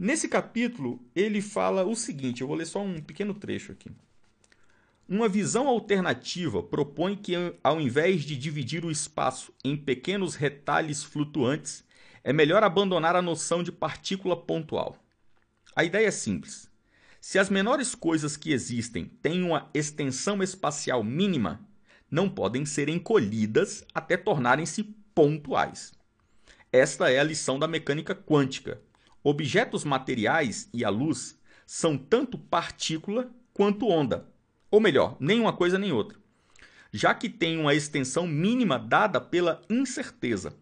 Nesse 0.02 0.28
capítulo, 0.28 0.98
ele 1.14 1.42
fala 1.42 1.84
o 1.84 1.94
seguinte: 1.94 2.40
eu 2.40 2.46
vou 2.46 2.56
ler 2.56 2.64
só 2.64 2.80
um 2.80 3.02
pequeno 3.02 3.34
trecho 3.34 3.72
aqui. 3.72 3.90
Uma 5.06 5.28
visão 5.28 5.68
alternativa 5.68 6.62
propõe 6.62 7.14
que, 7.14 7.34
ao 7.62 7.78
invés 7.78 8.22
de 8.22 8.34
dividir 8.34 8.82
o 8.82 8.90
espaço 8.90 9.52
em 9.62 9.76
pequenos 9.76 10.36
retalhos 10.36 11.04
flutuantes, 11.04 11.84
é 12.24 12.32
melhor 12.32 12.64
abandonar 12.64 13.14
a 13.14 13.20
noção 13.20 13.62
de 13.62 13.70
partícula 13.70 14.34
pontual. 14.34 14.96
A 15.76 15.84
ideia 15.84 16.06
é 16.06 16.10
simples. 16.10 16.70
Se 17.20 17.38
as 17.38 17.50
menores 17.50 17.94
coisas 17.94 18.38
que 18.38 18.52
existem 18.52 19.04
têm 19.04 19.42
uma 19.42 19.68
extensão 19.74 20.42
espacial 20.42 21.04
mínima, 21.04 21.60
não 22.10 22.26
podem 22.26 22.64
ser 22.64 22.88
encolhidas 22.88 23.84
até 23.92 24.16
tornarem-se 24.16 24.82
pontuais. 25.14 25.92
Esta 26.72 27.10
é 27.10 27.18
a 27.18 27.24
lição 27.24 27.58
da 27.58 27.68
mecânica 27.68 28.14
quântica. 28.14 28.80
Objetos 29.22 29.84
materiais 29.84 30.68
e 30.72 30.84
a 30.84 30.88
luz 30.88 31.38
são 31.66 31.98
tanto 31.98 32.38
partícula 32.38 33.30
quanto 33.52 33.86
onda. 33.88 34.26
Ou 34.70 34.80
melhor, 34.80 35.16
nem 35.20 35.40
uma 35.40 35.52
coisa 35.52 35.78
nem 35.78 35.92
outra. 35.92 36.18
já 36.92 37.14
que 37.14 37.28
tem 37.28 37.58
uma 37.58 37.74
extensão 37.74 38.26
mínima 38.26 38.78
dada 38.78 39.20
pela 39.20 39.62
incerteza. 39.70 40.56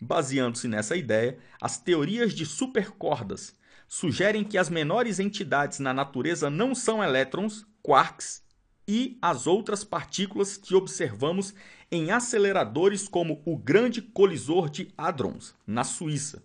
Baseando-se 0.00 0.68
nessa 0.68 0.96
ideia, 0.96 1.38
as 1.60 1.78
teorias 1.78 2.32
de 2.34 2.44
supercordas 2.46 3.54
sugerem 3.88 4.44
que 4.44 4.56
as 4.56 4.68
menores 4.68 5.18
entidades 5.18 5.78
na 5.78 5.92
natureza 5.92 6.48
não 6.48 6.74
são 6.74 7.02
elétrons, 7.02 7.66
quarks 7.82 8.42
e 8.86 9.18
as 9.20 9.46
outras 9.46 9.82
partículas 9.84 10.56
que 10.56 10.74
observamos 10.74 11.54
em 11.90 12.10
aceleradores 12.10 13.08
como 13.08 13.42
o 13.44 13.56
Grande 13.56 14.00
Colisor 14.00 14.70
de 14.70 14.92
Hadrons, 14.96 15.54
na 15.66 15.82
Suíça, 15.82 16.42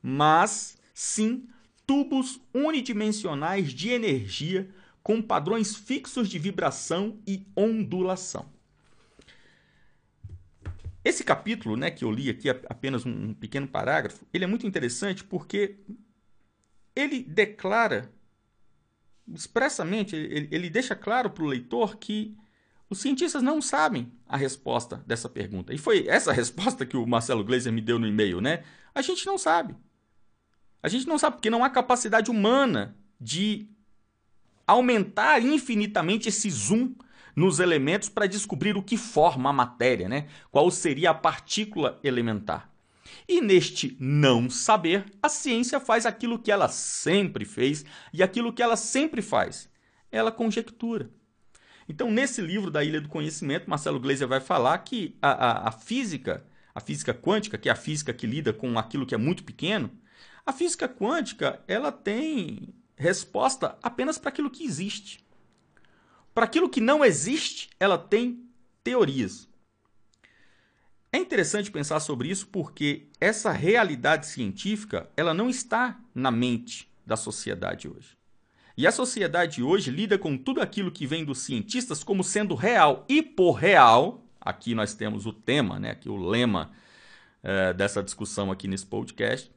mas 0.00 0.76
sim 0.96 1.46
tubos 1.86 2.40
unidimensionais 2.54 3.70
de 3.70 3.90
energia 3.90 4.70
com 5.02 5.20
padrões 5.20 5.76
fixos 5.76 6.26
de 6.26 6.38
vibração 6.38 7.20
e 7.26 7.46
ondulação. 7.54 8.50
Esse 11.04 11.22
capítulo, 11.22 11.76
né, 11.76 11.90
que 11.90 12.02
eu 12.02 12.10
li 12.10 12.30
aqui, 12.30 12.48
apenas 12.48 13.04
um 13.04 13.34
pequeno 13.34 13.68
parágrafo, 13.68 14.26
ele 14.32 14.44
é 14.44 14.46
muito 14.46 14.66
interessante 14.66 15.22
porque 15.22 15.76
ele 16.96 17.22
declara 17.22 18.10
expressamente, 19.34 20.16
ele, 20.16 20.48
ele 20.50 20.70
deixa 20.70 20.96
claro 20.96 21.28
para 21.28 21.44
o 21.44 21.46
leitor 21.46 21.98
que 21.98 22.34
os 22.88 23.02
cientistas 23.02 23.42
não 23.42 23.60
sabem 23.60 24.10
a 24.26 24.36
resposta 24.38 25.04
dessa 25.06 25.28
pergunta. 25.28 25.74
E 25.74 25.78
foi 25.78 26.08
essa 26.08 26.32
resposta 26.32 26.86
que 26.86 26.96
o 26.96 27.06
Marcelo 27.06 27.44
Gleiser 27.44 27.70
me 27.72 27.82
deu 27.82 27.98
no 27.98 28.08
e-mail, 28.08 28.40
né? 28.40 28.64
A 28.94 29.02
gente 29.02 29.26
não 29.26 29.36
sabe. 29.36 29.76
A 30.86 30.88
gente 30.88 31.08
não 31.08 31.18
sabe 31.18 31.34
porque 31.34 31.50
não 31.50 31.64
há 31.64 31.68
capacidade 31.68 32.30
humana 32.30 32.96
de 33.20 33.68
aumentar 34.64 35.42
infinitamente 35.42 36.28
esse 36.28 36.48
zoom 36.48 36.94
nos 37.34 37.58
elementos 37.58 38.08
para 38.08 38.28
descobrir 38.28 38.76
o 38.76 38.82
que 38.84 38.96
forma 38.96 39.50
a 39.50 39.52
matéria, 39.52 40.08
né? 40.08 40.28
Qual 40.48 40.70
seria 40.70 41.10
a 41.10 41.14
partícula 41.14 41.98
elementar. 42.04 42.70
E 43.28 43.40
neste 43.40 43.96
não 43.98 44.48
saber, 44.48 45.06
a 45.20 45.28
ciência 45.28 45.80
faz 45.80 46.06
aquilo 46.06 46.38
que 46.38 46.52
ela 46.52 46.68
sempre 46.68 47.44
fez 47.44 47.84
e 48.12 48.22
aquilo 48.22 48.52
que 48.52 48.62
ela 48.62 48.76
sempre 48.76 49.22
faz. 49.22 49.68
Ela 50.12 50.30
conjectura. 50.30 51.10
Então, 51.88 52.12
nesse 52.12 52.40
livro 52.40 52.70
da 52.70 52.84
Ilha 52.84 53.00
do 53.00 53.08
Conhecimento, 53.08 53.68
Marcelo 53.68 53.98
Gleiser 53.98 54.28
vai 54.28 54.38
falar 54.38 54.78
que 54.78 55.16
a, 55.20 55.32
a, 55.32 55.68
a 55.68 55.72
física, 55.72 56.46
a 56.72 56.78
física 56.78 57.12
quântica, 57.12 57.58
que 57.58 57.68
é 57.68 57.72
a 57.72 57.76
física 57.76 58.12
que 58.12 58.24
lida 58.24 58.52
com 58.52 58.78
aquilo 58.78 59.04
que 59.04 59.16
é 59.16 59.18
muito 59.18 59.42
pequeno, 59.42 59.90
a 60.46 60.52
física 60.52 60.88
quântica 60.88 61.60
ela 61.66 61.90
tem 61.90 62.72
resposta 62.96 63.76
apenas 63.82 64.16
para 64.16 64.28
aquilo 64.28 64.50
que 64.50 64.64
existe. 64.64 65.26
Para 66.32 66.44
aquilo 66.44 66.70
que 66.70 66.80
não 66.80 67.04
existe, 67.04 67.68
ela 67.80 67.98
tem 67.98 68.48
teorias. 68.84 69.48
É 71.12 71.18
interessante 71.18 71.70
pensar 71.70 71.98
sobre 71.98 72.28
isso 72.28 72.46
porque 72.48 73.08
essa 73.20 73.50
realidade 73.50 74.26
científica, 74.26 75.10
ela 75.16 75.34
não 75.34 75.48
está 75.48 75.98
na 76.14 76.30
mente 76.30 76.88
da 77.04 77.16
sociedade 77.16 77.88
hoje. 77.88 78.16
E 78.76 78.86
a 78.86 78.92
sociedade 78.92 79.62
hoje 79.62 79.90
lida 79.90 80.18
com 80.18 80.36
tudo 80.36 80.60
aquilo 80.60 80.92
que 80.92 81.06
vem 81.06 81.24
dos 81.24 81.38
cientistas 81.38 82.04
como 82.04 82.22
sendo 82.22 82.54
real. 82.54 83.06
E 83.08 83.22
por 83.22 83.52
real, 83.52 84.22
aqui 84.38 84.74
nós 84.74 84.92
temos 84.92 85.24
o 85.24 85.32
tema, 85.32 85.80
né, 85.80 85.92
aqui 85.92 86.08
o 86.08 86.16
lema 86.16 86.70
é, 87.42 87.72
dessa 87.72 88.02
discussão 88.02 88.52
aqui 88.52 88.68
nesse 88.68 88.84
podcast. 88.84 89.55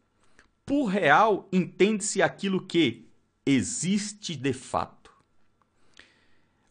Por 0.69 0.85
real, 0.85 1.49
entende-se 1.51 2.21
aquilo 2.21 2.63
que 2.63 3.09
existe 3.43 4.35
de 4.35 4.53
fato. 4.53 5.11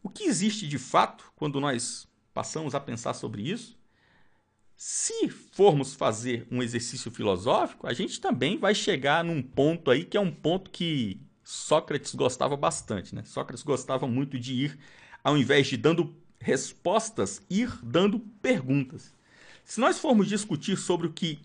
O 0.00 0.08
que 0.08 0.22
existe 0.22 0.68
de 0.68 0.78
fato, 0.78 1.32
quando 1.34 1.60
nós 1.60 2.06
passamos 2.32 2.76
a 2.76 2.80
pensar 2.80 3.12
sobre 3.12 3.42
isso, 3.42 3.76
se 4.76 5.28
formos 5.28 5.96
fazer 5.96 6.46
um 6.48 6.62
exercício 6.62 7.10
filosófico, 7.10 7.88
a 7.88 7.92
gente 7.92 8.20
também 8.20 8.56
vai 8.56 8.72
chegar 8.72 9.24
num 9.24 9.42
ponto 9.42 9.90
aí 9.90 10.04
que 10.04 10.16
é 10.16 10.20
um 10.20 10.30
ponto 10.30 10.70
que 10.70 11.20
Sócrates 11.42 12.14
gostava 12.14 12.56
bastante, 12.56 13.16
né? 13.16 13.24
Sócrates 13.24 13.64
gostava 13.64 14.06
muito 14.06 14.38
de 14.38 14.54
ir, 14.54 14.78
ao 15.24 15.36
invés 15.36 15.66
de 15.66 15.76
dando 15.76 16.14
respostas, 16.38 17.42
ir 17.50 17.76
dando 17.82 18.20
perguntas. 18.20 19.12
Se 19.64 19.80
nós 19.80 19.98
formos 19.98 20.28
discutir 20.28 20.76
sobre 20.76 21.08
o 21.08 21.12
que 21.12 21.40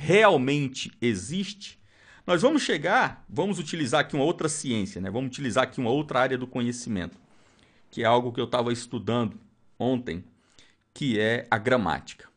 realmente 0.00 0.92
existe, 1.00 1.76
nós 2.24 2.42
vamos 2.42 2.62
chegar, 2.62 3.24
vamos 3.28 3.58
utilizar 3.58 4.02
aqui 4.02 4.14
uma 4.14 4.24
outra 4.24 4.48
ciência, 4.48 5.00
né? 5.00 5.10
Vamos 5.10 5.26
utilizar 5.28 5.64
aqui 5.64 5.80
uma 5.80 5.90
outra 5.90 6.20
área 6.20 6.38
do 6.38 6.46
conhecimento, 6.46 7.18
que 7.90 8.04
é 8.04 8.06
algo 8.06 8.32
que 8.32 8.40
eu 8.40 8.44
estava 8.44 8.72
estudando 8.72 9.36
ontem, 9.76 10.24
que 10.94 11.18
é 11.18 11.48
a 11.50 11.58
gramática. 11.58 12.28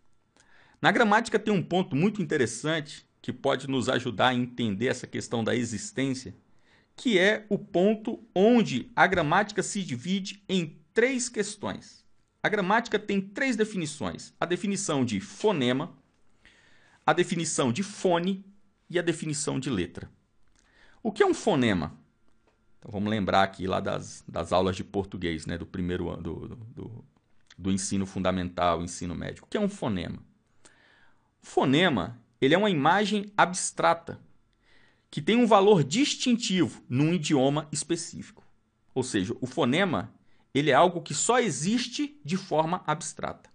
Na 0.81 0.91
gramática 0.91 1.37
tem 1.37 1.53
um 1.53 1.61
ponto 1.61 1.95
muito 1.95 2.19
interessante 2.19 3.05
que 3.21 3.31
pode 3.31 3.69
nos 3.69 3.89
ajudar 3.89 4.29
a 4.29 4.33
entender 4.33 4.87
essa 4.87 5.05
questão 5.05 5.43
da 5.43 5.55
existência, 5.55 6.33
que 6.95 7.19
é 7.19 7.45
o 7.47 7.59
ponto 7.59 8.27
onde 8.33 8.91
a 8.95 9.05
gramática 9.05 9.61
se 9.61 9.83
divide 9.83 10.43
em 10.49 10.81
três 10.95 11.29
questões. 11.29 12.03
A 12.41 12.49
gramática 12.49 12.97
tem 12.97 13.21
três 13.21 13.55
definições: 13.55 14.33
a 14.39 14.47
definição 14.47 15.05
de 15.05 15.19
fonema, 15.19 15.95
a 17.05 17.13
definição 17.13 17.71
de 17.71 17.83
fone 17.83 18.45
e 18.89 18.99
a 18.99 19.01
definição 19.01 19.59
de 19.59 19.69
letra. 19.69 20.09
O 21.03 21.11
que 21.11 21.23
é 21.23 21.25
um 21.25 21.33
fonema? 21.33 21.97
Então, 22.79 22.91
vamos 22.91 23.09
lembrar 23.09 23.43
aqui 23.43 23.67
lá 23.67 23.79
das, 23.79 24.23
das 24.27 24.51
aulas 24.51 24.75
de 24.75 24.83
português, 24.83 25.45
né, 25.45 25.57
do 25.57 25.65
primeiro 25.65 26.09
ano 26.09 26.21
do, 26.21 26.47
do, 26.55 27.05
do 27.57 27.71
ensino 27.71 28.05
fundamental, 28.05 28.83
ensino 28.83 29.15
médio. 29.15 29.43
O 29.43 29.47
que 29.47 29.57
é 29.57 29.59
um 29.59 29.69
fonema? 29.69 30.19
O 31.41 31.45
fonema 31.45 32.19
ele 32.39 32.55
é 32.55 32.57
uma 32.57 32.69
imagem 32.69 33.31
abstrata 33.37 34.19
que 35.11 35.21
tem 35.21 35.35
um 35.35 35.45
valor 35.45 35.83
distintivo 35.83 36.83
num 36.89 37.13
idioma 37.13 37.67
específico. 37.71 38.43
Ou 38.95 39.03
seja, 39.03 39.35
o 39.39 39.45
fonema 39.45 40.11
ele 40.53 40.71
é 40.71 40.73
algo 40.73 41.01
que 41.01 41.13
só 41.13 41.39
existe 41.39 42.19
de 42.25 42.37
forma 42.37 42.83
abstrata. 42.87 43.50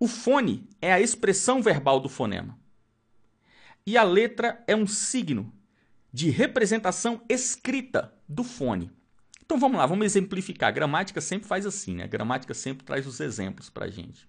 O 0.00 0.08
fone 0.08 0.66
é 0.80 0.92
a 0.92 1.00
expressão 1.00 1.62
verbal 1.62 2.00
do 2.00 2.08
fonema. 2.08 2.58
E 3.86 3.98
a 3.98 4.02
letra 4.02 4.64
é 4.66 4.74
um 4.74 4.86
signo 4.86 5.52
de 6.10 6.30
representação 6.30 7.22
escrita 7.28 8.12
do 8.26 8.42
fone. 8.42 8.90
Então 9.42 9.58
vamos 9.58 9.76
lá, 9.76 9.84
vamos 9.84 10.06
exemplificar. 10.06 10.70
A 10.70 10.72
gramática 10.72 11.20
sempre 11.20 11.46
faz 11.46 11.66
assim, 11.66 11.96
né? 11.96 12.04
A 12.04 12.08
gramática 12.08 12.54
sempre 12.54 12.86
traz 12.86 13.06
os 13.06 13.20
exemplos 13.20 13.68
para 13.68 13.84
a 13.84 13.90
gente. 13.90 14.26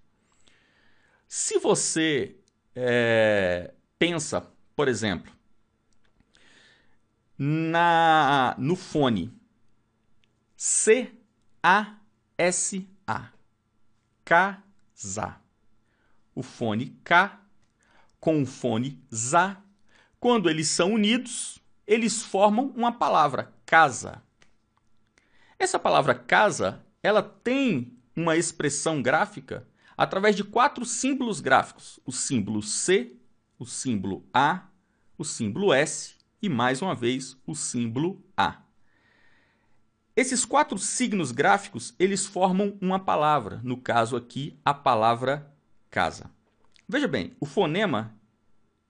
Se 1.26 1.58
você 1.58 2.36
é, 2.76 3.72
pensa, 3.98 4.46
por 4.76 4.88
exemplo, 4.88 5.32
na 7.38 8.54
no 8.58 8.76
fone 8.76 9.32
C 10.54 11.10
A 11.62 11.96
S 12.36 12.86
A 13.06 13.30
casa. 14.24 15.41
O 16.34 16.42
fone 16.42 16.98
K 17.04 17.40
com 18.20 18.40
o 18.40 18.46
fone 18.46 19.02
ZA, 19.12 19.60
quando 20.20 20.48
eles 20.48 20.68
são 20.68 20.92
unidos, 20.92 21.60
eles 21.86 22.22
formam 22.22 22.72
uma 22.76 22.92
palavra 22.92 23.52
casa. 23.66 24.22
Essa 25.58 25.78
palavra 25.78 26.14
casa, 26.14 26.84
ela 27.02 27.22
tem 27.22 27.98
uma 28.14 28.36
expressão 28.36 29.02
gráfica 29.02 29.66
através 29.96 30.36
de 30.36 30.44
quatro 30.44 30.84
símbolos 30.84 31.40
gráficos: 31.40 31.98
o 32.06 32.12
símbolo 32.12 32.62
C, 32.62 33.16
o 33.58 33.66
símbolo 33.66 34.24
A, 34.32 34.68
o 35.18 35.24
símbolo 35.24 35.72
S 35.72 36.14
e 36.40 36.48
mais 36.48 36.80
uma 36.80 36.94
vez 36.94 37.36
o 37.46 37.54
símbolo 37.54 38.24
A. 38.36 38.62
Esses 40.14 40.44
quatro 40.44 40.78
signos 40.78 41.32
gráficos, 41.32 41.94
eles 41.98 42.26
formam 42.26 42.76
uma 42.80 43.00
palavra, 43.00 43.60
no 43.64 43.76
caso 43.78 44.14
aqui, 44.14 44.58
a 44.64 44.74
palavra 44.74 45.51
casa. 45.92 46.30
Veja 46.88 47.06
bem, 47.06 47.36
o 47.38 47.44
fonema 47.46 48.18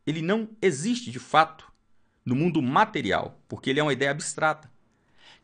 ele 0.07 0.23
não 0.23 0.49
existe 0.63 1.11
de 1.11 1.19
fato 1.19 1.71
no 2.25 2.35
mundo 2.35 2.63
material, 2.63 3.43
porque 3.49 3.69
ele 3.69 3.81
é 3.81 3.83
uma 3.83 3.93
ideia 3.93 4.13
abstrata, 4.13 4.71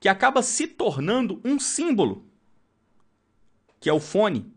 que 0.00 0.08
acaba 0.08 0.40
se 0.40 0.68
tornando 0.68 1.40
um 1.44 1.58
símbolo, 1.58 2.24
que 3.80 3.90
é 3.90 3.92
o 3.92 3.98
fone, 4.00 4.54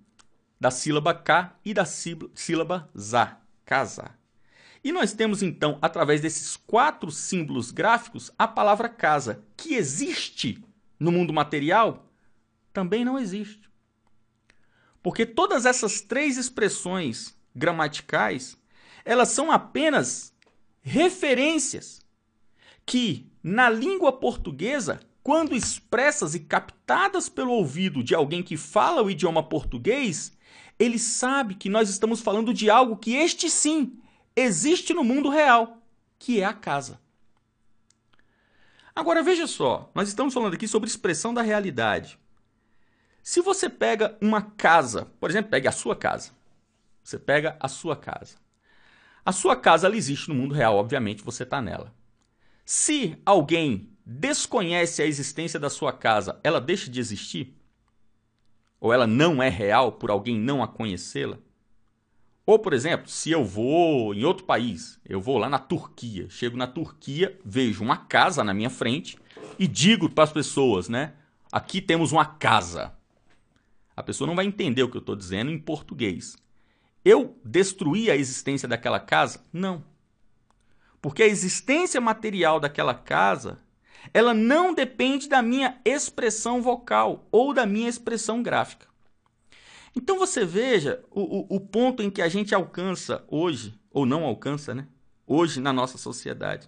da 0.59 0.69
sílaba 0.69 1.15
K 1.15 1.59
e 1.65 1.73
da 1.73 1.85
sílaba 1.85 2.89
ZA, 2.95 3.41
casa. 3.65 4.15
E 4.83 4.91
nós 4.91 5.11
temos 5.11 5.41
então, 5.41 5.79
através 5.81 6.21
desses 6.21 6.55
quatro 6.55 7.09
símbolos 7.09 7.71
gráficos, 7.71 8.31
a 8.37 8.47
palavra 8.47 8.87
casa, 8.87 9.43
que 9.57 9.73
existe 9.73 10.63
no 10.99 11.11
mundo 11.11 11.33
material, 11.33 12.07
também 12.71 13.03
não 13.03 13.17
existe. 13.17 13.70
Porque 15.01 15.25
todas 15.25 15.65
essas 15.65 16.01
três 16.01 16.37
expressões 16.37 17.35
gramaticais, 17.55 18.57
elas 19.03 19.29
são 19.29 19.51
apenas 19.51 20.33
referências 20.81 22.01
que 22.85 23.31
na 23.43 23.69
língua 23.69 24.11
portuguesa 24.11 24.99
quando 25.23 25.55
expressas 25.55 26.33
e 26.33 26.39
captadas 26.39 27.29
pelo 27.29 27.51
ouvido 27.51 28.03
de 28.03 28.15
alguém 28.15 28.41
que 28.41 28.57
fala 28.57 29.03
o 29.03 29.09
idioma 29.09 29.43
português, 29.43 30.31
ele 30.79 30.97
sabe 30.97 31.55
que 31.55 31.69
nós 31.69 31.89
estamos 31.89 32.21
falando 32.21 32.53
de 32.53 32.69
algo 32.69 32.97
que 32.97 33.15
este 33.15 33.49
sim 33.49 33.99
existe 34.35 34.93
no 34.93 35.03
mundo 35.03 35.29
real, 35.29 35.77
que 36.17 36.41
é 36.41 36.45
a 36.45 36.53
casa. 36.53 36.99
Agora 38.95 39.23
veja 39.23 39.47
só, 39.47 39.91
nós 39.93 40.07
estamos 40.07 40.33
falando 40.33 40.53
aqui 40.53 40.67
sobre 40.67 40.89
expressão 40.89 41.33
da 41.33 41.41
realidade. 41.41 42.19
Se 43.23 43.41
você 43.41 43.69
pega 43.69 44.17
uma 44.19 44.41
casa, 44.41 45.05
por 45.19 45.29
exemplo, 45.29 45.51
pegue 45.51 45.67
a 45.67 45.71
sua 45.71 45.95
casa. 45.95 46.31
Você 47.03 47.19
pega 47.19 47.55
a 47.59 47.67
sua 47.67 47.95
casa. 47.95 48.37
A 49.23 49.31
sua 49.31 49.55
casa 49.55 49.87
ela 49.87 49.95
existe 49.95 50.29
no 50.29 50.35
mundo 50.35 50.55
real, 50.55 50.75
obviamente 50.75 51.23
você 51.23 51.43
está 51.43 51.61
nela. 51.61 51.93
Se 52.65 53.17
alguém 53.25 53.89
desconhece 54.05 55.01
a 55.01 55.05
existência 55.05 55.59
da 55.59 55.69
sua 55.69 55.93
casa, 55.93 56.39
ela 56.43 56.59
deixa 56.59 56.89
de 56.89 56.99
existir? 56.99 57.55
Ou 58.79 58.91
ela 58.91 59.05
não 59.05 59.41
é 59.41 59.49
real 59.49 59.91
por 59.91 60.09
alguém 60.09 60.39
não 60.39 60.63
a 60.63 60.67
conhecê-la? 60.67 61.37
Ou, 62.43 62.57
por 62.57 62.73
exemplo, 62.73 63.07
se 63.07 63.29
eu 63.29 63.45
vou 63.45 64.13
em 64.15 64.23
outro 64.25 64.45
país, 64.45 64.99
eu 65.05 65.21
vou 65.21 65.37
lá 65.37 65.47
na 65.47 65.59
Turquia, 65.59 66.27
chego 66.29 66.57
na 66.57 66.65
Turquia, 66.65 67.39
vejo 67.45 67.83
uma 67.83 67.97
casa 67.97 68.43
na 68.43 68.53
minha 68.53 68.69
frente 68.69 69.17
e 69.59 69.67
digo 69.67 70.09
para 70.09 70.23
as 70.23 70.33
pessoas, 70.33 70.89
né? 70.89 71.13
Aqui 71.51 71.79
temos 71.79 72.11
uma 72.11 72.25
casa. 72.25 72.93
A 74.01 74.03
pessoa 74.03 74.27
não 74.27 74.35
vai 74.35 74.45
entender 74.45 74.81
o 74.81 74.89
que 74.89 74.97
eu 74.97 75.01
estou 75.01 75.15
dizendo 75.15 75.51
em 75.51 75.59
português. 75.59 76.35
Eu 77.05 77.39
destruí 77.45 78.09
a 78.09 78.15
existência 78.15 78.67
daquela 78.67 78.99
casa? 78.99 79.45
Não. 79.53 79.83
Porque 80.99 81.21
a 81.21 81.27
existência 81.27 82.01
material 82.01 82.59
daquela 82.59 82.95
casa 82.95 83.59
ela 84.11 84.33
não 84.33 84.73
depende 84.73 85.29
da 85.29 85.43
minha 85.43 85.79
expressão 85.85 86.63
vocal 86.63 87.27
ou 87.31 87.53
da 87.53 87.67
minha 87.67 87.87
expressão 87.87 88.41
gráfica. 88.41 88.87
Então 89.95 90.17
você 90.17 90.43
veja 90.43 91.03
o, 91.11 91.21
o, 91.21 91.57
o 91.57 91.59
ponto 91.59 92.01
em 92.01 92.09
que 92.09 92.23
a 92.23 92.27
gente 92.27 92.55
alcança 92.55 93.23
hoje, 93.27 93.79
ou 93.91 94.03
não 94.03 94.23
alcança, 94.23 94.73
né? 94.73 94.87
Hoje 95.27 95.61
na 95.61 95.71
nossa 95.71 95.99
sociedade, 95.99 96.67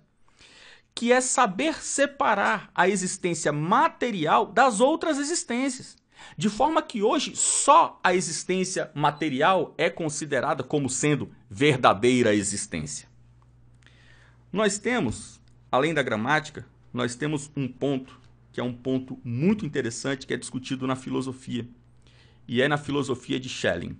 que 0.93 1.11
é 1.11 1.19
saber 1.19 1.81
separar 1.81 2.69
a 2.75 2.87
existência 2.87 3.51
material 3.51 4.45
das 4.45 4.79
outras 4.79 5.17
existências. 5.17 6.02
De 6.37 6.49
forma 6.49 6.81
que 6.81 7.01
hoje 7.01 7.35
só 7.35 7.99
a 8.03 8.13
existência 8.13 8.91
material 8.93 9.73
é 9.77 9.89
considerada 9.89 10.63
como 10.63 10.89
sendo 10.89 11.31
verdadeira 11.49 12.33
existência. 12.33 13.07
Nós 14.51 14.77
temos, 14.77 15.41
além 15.71 15.93
da 15.93 16.03
gramática, 16.03 16.65
nós 16.93 17.15
temos 17.15 17.51
um 17.55 17.67
ponto 17.67 18.21
que 18.51 18.61
é 18.61 18.63
um 18.63 18.73
ponto 18.73 19.19
muito 19.23 19.65
interessante 19.65 20.27
que 20.27 20.33
é 20.33 20.37
discutido 20.37 20.85
na 20.85 20.95
filosofia. 20.95 21.67
E 22.47 22.61
é 22.61 22.67
na 22.67 22.77
filosofia 22.77 23.39
de 23.39 23.49
Schelling. 23.49 23.97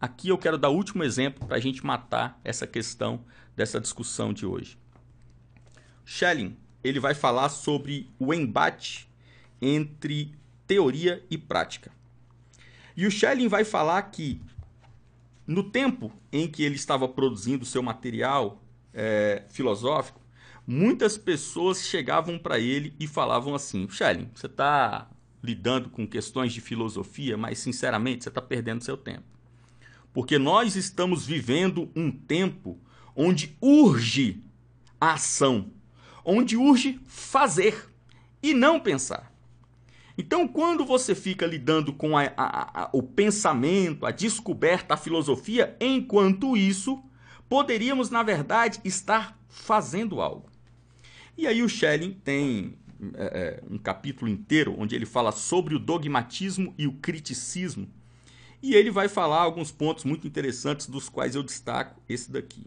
Aqui 0.00 0.28
eu 0.28 0.36
quero 0.36 0.58
dar 0.58 0.68
o 0.68 0.74
último 0.74 1.04
exemplo 1.04 1.46
para 1.46 1.56
a 1.56 1.60
gente 1.60 1.86
matar 1.86 2.38
essa 2.42 2.66
questão 2.66 3.24
dessa 3.54 3.80
discussão 3.80 4.32
de 4.32 4.44
hoje. 4.44 4.76
Schelling 6.04 6.56
ele 6.82 6.98
vai 7.00 7.14
falar 7.14 7.48
sobre 7.48 8.10
o 8.18 8.34
embate 8.34 9.08
entre 9.62 10.34
teoria 10.66 11.24
e 11.30 11.36
prática. 11.38 11.90
E 12.96 13.06
o 13.06 13.10
Schelling 13.10 13.48
vai 13.48 13.64
falar 13.64 14.02
que 14.02 14.40
no 15.46 15.62
tempo 15.62 16.12
em 16.32 16.48
que 16.48 16.62
ele 16.62 16.76
estava 16.76 17.08
produzindo 17.08 17.64
seu 17.64 17.82
material 17.82 18.62
é, 18.92 19.42
filosófico, 19.48 20.20
muitas 20.66 21.18
pessoas 21.18 21.86
chegavam 21.86 22.38
para 22.38 22.58
ele 22.58 22.94
e 22.98 23.06
falavam 23.06 23.54
assim: 23.54 23.88
Schelling, 23.88 24.30
você 24.34 24.46
está 24.46 25.10
lidando 25.42 25.90
com 25.90 26.06
questões 26.06 26.52
de 26.52 26.60
filosofia, 26.60 27.36
mas 27.36 27.58
sinceramente 27.58 28.24
você 28.24 28.30
está 28.30 28.40
perdendo 28.40 28.84
seu 28.84 28.96
tempo. 28.96 29.24
Porque 30.12 30.38
nós 30.38 30.76
estamos 30.76 31.26
vivendo 31.26 31.90
um 31.94 32.10
tempo 32.10 32.78
onde 33.14 33.56
urge 33.60 34.42
a 35.00 35.14
ação, 35.14 35.70
onde 36.24 36.56
urge 36.56 37.00
fazer 37.06 37.90
e 38.42 38.54
não 38.54 38.80
pensar. 38.80 39.33
Então, 40.16 40.46
quando 40.46 40.84
você 40.84 41.14
fica 41.14 41.44
lidando 41.44 41.92
com 41.92 42.16
a, 42.16 42.32
a, 42.36 42.84
a, 42.84 42.90
o 42.92 43.02
pensamento, 43.02 44.06
a 44.06 44.12
descoberta, 44.12 44.94
a 44.94 44.96
filosofia, 44.96 45.76
enquanto 45.80 46.56
isso, 46.56 47.02
poderíamos, 47.48 48.10
na 48.10 48.22
verdade, 48.22 48.80
estar 48.84 49.38
fazendo 49.48 50.20
algo. 50.20 50.48
E 51.36 51.48
aí 51.48 51.62
o 51.62 51.68
Schelling 51.68 52.12
tem 52.12 52.78
é, 53.14 53.24
é, 53.24 53.62
um 53.68 53.76
capítulo 53.76 54.30
inteiro 54.30 54.74
onde 54.78 54.94
ele 54.94 55.06
fala 55.06 55.32
sobre 55.32 55.74
o 55.74 55.80
dogmatismo 55.80 56.72
e 56.78 56.86
o 56.86 56.92
criticismo. 56.92 57.88
E 58.62 58.74
ele 58.74 58.90
vai 58.90 59.08
falar 59.08 59.42
alguns 59.42 59.72
pontos 59.72 60.04
muito 60.04 60.26
interessantes, 60.26 60.86
dos 60.86 61.08
quais 61.08 61.34
eu 61.34 61.42
destaco 61.42 62.00
esse 62.08 62.30
daqui. 62.30 62.66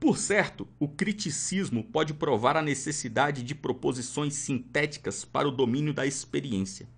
Por 0.00 0.16
certo, 0.16 0.66
o 0.78 0.88
criticismo 0.88 1.84
pode 1.84 2.14
provar 2.14 2.56
a 2.56 2.62
necessidade 2.62 3.42
de 3.42 3.54
proposições 3.54 4.32
sintéticas 4.32 5.26
para 5.26 5.46
o 5.46 5.50
domínio 5.52 5.92
da 5.92 6.06
experiência. 6.06 6.88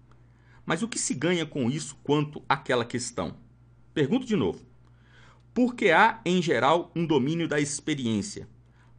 Mas 0.64 0.84
o 0.84 0.88
que 0.88 1.00
se 1.00 1.12
ganha 1.12 1.44
com 1.44 1.68
isso 1.68 1.98
quanto 2.04 2.40
àquela 2.48 2.84
questão? 2.84 3.34
Pergunto 3.92 4.24
de 4.24 4.36
novo. 4.36 4.64
Por 5.52 5.74
que 5.74 5.90
há, 5.90 6.20
em 6.24 6.40
geral, 6.40 6.92
um 6.94 7.04
domínio 7.04 7.48
da 7.48 7.58
experiência? 7.58 8.48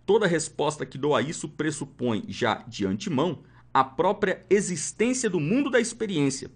Toda 0.05 0.27
resposta 0.27 0.85
que 0.85 0.97
dou 0.97 1.15
a 1.15 1.21
isso 1.21 1.47
pressupõe, 1.47 2.25
já 2.27 2.55
de 2.67 2.85
antemão, 2.85 3.41
a 3.73 3.85
própria 3.85 4.45
existência 4.49 5.29
do 5.29 5.39
mundo 5.39 5.69
da 5.69 5.79
experiência. 5.79 6.51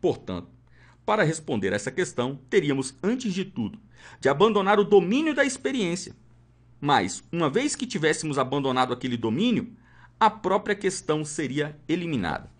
Portanto, 0.00 0.48
para 1.04 1.24
responder 1.24 1.74
essa 1.74 1.90
questão, 1.90 2.40
teríamos, 2.48 2.94
antes 3.02 3.34
de 3.34 3.44
tudo, 3.44 3.78
de 4.18 4.30
abandonar 4.30 4.80
o 4.80 4.84
domínio 4.84 5.34
da 5.34 5.44
experiência. 5.44 6.16
Mas, 6.80 7.22
uma 7.32 7.48
vez 7.48 7.74
que 7.74 7.86
tivéssemos 7.86 8.38
abandonado 8.38 8.92
aquele 8.92 9.16
domínio, 9.16 9.74
a 10.18 10.30
própria 10.30 10.74
questão 10.74 11.24
seria 11.24 11.78
eliminada. 11.88 12.50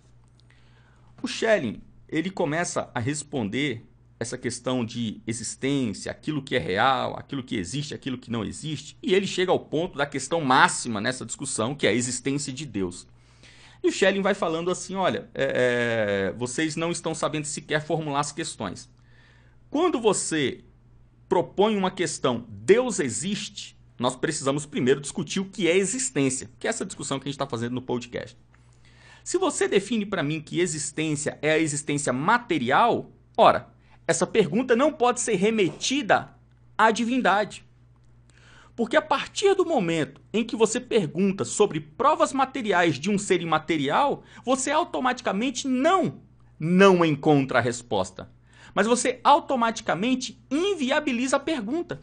O 1.23 1.27
Schelling 1.27 1.81
ele 2.09 2.31
começa 2.31 2.91
a 2.95 3.01
responder 3.01 3.85
essa 4.19 4.39
questão 4.39 4.85
de 4.85 5.21
existência, 5.27 6.11
aquilo 6.11 6.43
que 6.43 6.57
é 6.57 6.59
real, 6.59 7.19
aquilo 7.19 7.43
que 7.43 7.57
existe, 7.57 7.95
aquilo 7.95 8.17
que 8.17 8.31
não 8.31 8.45
existe, 8.45 8.97
e 9.03 9.15
ele 9.15 9.27
chega 9.27 9.53
ao 9.53 9.61
ponto 9.61 9.99
da 9.99 10.07
questão 10.07 10.41
máxima 10.41 11.01
nessa 11.01 11.27
discussão, 11.27 11.75
que 11.75 11.87
é 11.87 11.91
a 11.91 11.95
existência 11.95 12.53
de 12.53 12.65
Deus. 12.65 13.07
E 13.83 13.89
o 13.89 13.93
Schelling 13.93 14.23
vai 14.23 14.35
falando 14.35 14.71
assim: 14.71 14.95
olha, 14.95 15.29
é, 15.35 16.31
é, 16.31 16.35
vocês 16.37 16.77
não 16.77 16.91
estão 16.91 17.15
sabendo 17.15 17.45
sequer 17.45 17.85
formular 17.85 18.21
as 18.21 18.33
questões. 18.33 18.89
Quando 19.69 20.01
você 20.01 20.65
propõe 21.29 21.77
uma 21.77 21.91
questão, 21.91 22.47
Deus 22.49 23.01
existe, 23.01 23.76
nós 23.99 24.17
precisamos 24.17 24.67
primeiro 24.67 25.01
discutir 25.01 25.41
o 25.41 25.47
que 25.47 25.69
é 25.69 25.77
existência, 25.77 26.51
que 26.59 26.67
é 26.67 26.71
essa 26.71 26.85
discussão 26.85 27.19
que 27.19 27.25
a 27.25 27.29
gente 27.29 27.35
está 27.35 27.47
fazendo 27.47 27.75
no 27.75 27.83
podcast. 27.83 28.37
Se 29.25 29.39
você 29.39 29.67
define 29.67 30.07
para 30.07 30.23
mim 30.23 30.41
que 30.41 30.61
existência 30.61 31.39
é 31.43 31.53
a 31.53 31.59
existência 31.59 32.13
material, 32.13 33.11
ora, 33.37 33.69
essa 34.07 34.27
pergunta 34.27 34.77
não 34.77 34.93
pode 34.93 35.21
ser 35.21 35.35
remetida 35.35 36.31
à 36.79 36.91
divindade. 36.91 37.65
Porque 38.77 38.97
a 38.97 39.03
partir 39.03 39.55
do 39.55 39.65
momento 39.65 40.21
em 40.33 40.45
que 40.45 40.55
você 40.55 40.79
pergunta 40.79 41.45
sobre 41.45 41.81
provas 41.81 42.33
materiais 42.33 43.01
de 43.01 43.11
um 43.11 43.19
ser 43.19 43.41
imaterial, 43.41 44.23
você 44.45 44.71
automaticamente 44.71 45.67
não 45.67 46.21
não 46.59 47.05
encontra 47.05 47.59
a 47.59 47.63
resposta. 47.63 48.31
Mas 48.75 48.87
você 48.87 49.21
automaticamente 49.25 50.43
inviabiliza 50.51 51.37
a 51.37 51.41
pergunta. 51.41 52.03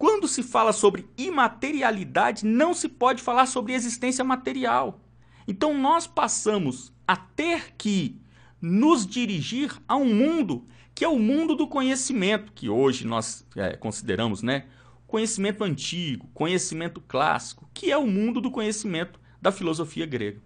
Quando 0.00 0.26
se 0.26 0.42
fala 0.42 0.72
sobre 0.72 1.06
imaterialidade, 1.18 2.46
não 2.46 2.72
se 2.72 2.88
pode 2.88 3.22
falar 3.22 3.44
sobre 3.44 3.74
existência 3.74 4.24
material. 4.24 4.98
Então 5.46 5.76
nós 5.76 6.06
passamos 6.06 6.90
a 7.06 7.14
ter 7.14 7.74
que 7.76 8.18
nos 8.62 9.06
dirigir 9.06 9.78
a 9.86 9.96
um 9.96 10.14
mundo 10.14 10.66
que 10.94 11.04
é 11.04 11.08
o 11.08 11.18
mundo 11.18 11.54
do 11.54 11.68
conhecimento, 11.68 12.50
que 12.54 12.66
hoje 12.66 13.06
nós 13.06 13.46
é, 13.54 13.76
consideramos, 13.76 14.42
né? 14.42 14.68
Conhecimento 15.06 15.62
antigo, 15.64 16.30
conhecimento 16.32 17.02
clássico, 17.02 17.68
que 17.74 17.92
é 17.92 17.98
o 17.98 18.06
mundo 18.06 18.40
do 18.40 18.50
conhecimento 18.50 19.20
da 19.38 19.52
filosofia 19.52 20.06
grega. 20.06 20.40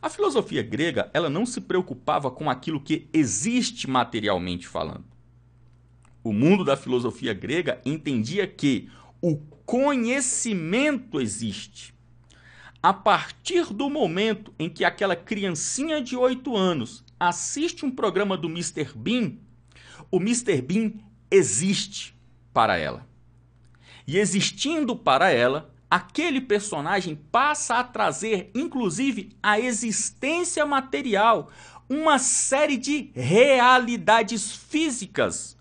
A 0.00 0.08
filosofia 0.08 0.62
grega, 0.62 1.10
ela 1.12 1.28
não 1.28 1.44
se 1.44 1.60
preocupava 1.60 2.30
com 2.30 2.48
aquilo 2.48 2.80
que 2.80 3.08
existe 3.12 3.90
materialmente 3.90 4.68
falando. 4.68 5.09
O 6.22 6.32
mundo 6.32 6.64
da 6.64 6.76
filosofia 6.76 7.32
grega 7.32 7.80
entendia 7.84 8.46
que 8.46 8.90
o 9.22 9.36
conhecimento 9.64 11.20
existe. 11.20 11.94
A 12.82 12.92
partir 12.92 13.72
do 13.72 13.88
momento 13.90 14.54
em 14.58 14.68
que 14.68 14.84
aquela 14.84 15.14
criancinha 15.14 16.02
de 16.02 16.16
8 16.16 16.56
anos 16.56 17.04
assiste 17.18 17.84
um 17.84 17.90
programa 17.90 18.36
do 18.36 18.48
Mr. 18.48 18.92
Bean, 18.96 19.34
o 20.10 20.16
Mr. 20.16 20.62
Bean 20.62 20.92
existe 21.30 22.16
para 22.52 22.76
ela. 22.78 23.06
E 24.06 24.18
existindo 24.18 24.96
para 24.96 25.30
ela, 25.30 25.72
aquele 25.90 26.40
personagem 26.40 27.14
passa 27.30 27.76
a 27.76 27.84
trazer, 27.84 28.50
inclusive, 28.54 29.30
a 29.42 29.60
existência 29.60 30.64
material, 30.64 31.50
uma 31.88 32.18
série 32.18 32.76
de 32.76 33.10
realidades 33.14 34.52
físicas. 34.52 35.56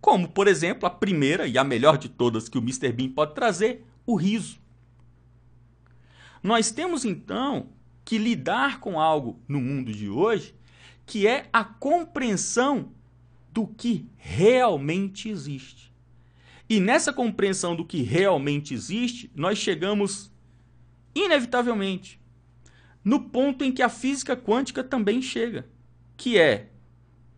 Como, 0.00 0.28
por 0.28 0.46
exemplo, 0.46 0.86
a 0.86 0.90
primeira 0.90 1.46
e 1.46 1.58
a 1.58 1.64
melhor 1.64 1.98
de 1.98 2.08
todas 2.08 2.48
que 2.48 2.58
o 2.58 2.62
Mr. 2.62 2.92
Bean 2.92 3.08
pode 3.10 3.34
trazer, 3.34 3.84
o 4.06 4.14
riso. 4.14 4.58
Nós 6.42 6.70
temos 6.70 7.04
então 7.04 7.68
que 8.04 8.16
lidar 8.16 8.80
com 8.80 8.98
algo 8.98 9.40
no 9.46 9.60
mundo 9.60 9.92
de 9.92 10.08
hoje 10.08 10.54
que 11.08 11.26
é 11.26 11.48
a 11.52 11.64
compreensão 11.64 12.92
do 13.50 13.66
que 13.66 14.06
realmente 14.16 15.28
existe. 15.30 15.92
E 16.68 16.80
nessa 16.80 17.14
compreensão 17.14 17.74
do 17.74 17.84
que 17.84 18.02
realmente 18.02 18.74
existe, 18.74 19.30
nós 19.34 19.56
chegamos, 19.56 20.30
inevitavelmente, 21.14 22.20
no 23.02 23.20
ponto 23.20 23.64
em 23.64 23.72
que 23.72 23.82
a 23.82 23.88
física 23.88 24.36
quântica 24.36 24.84
também 24.84 25.22
chega, 25.22 25.66
que 26.14 26.38
é 26.38 26.68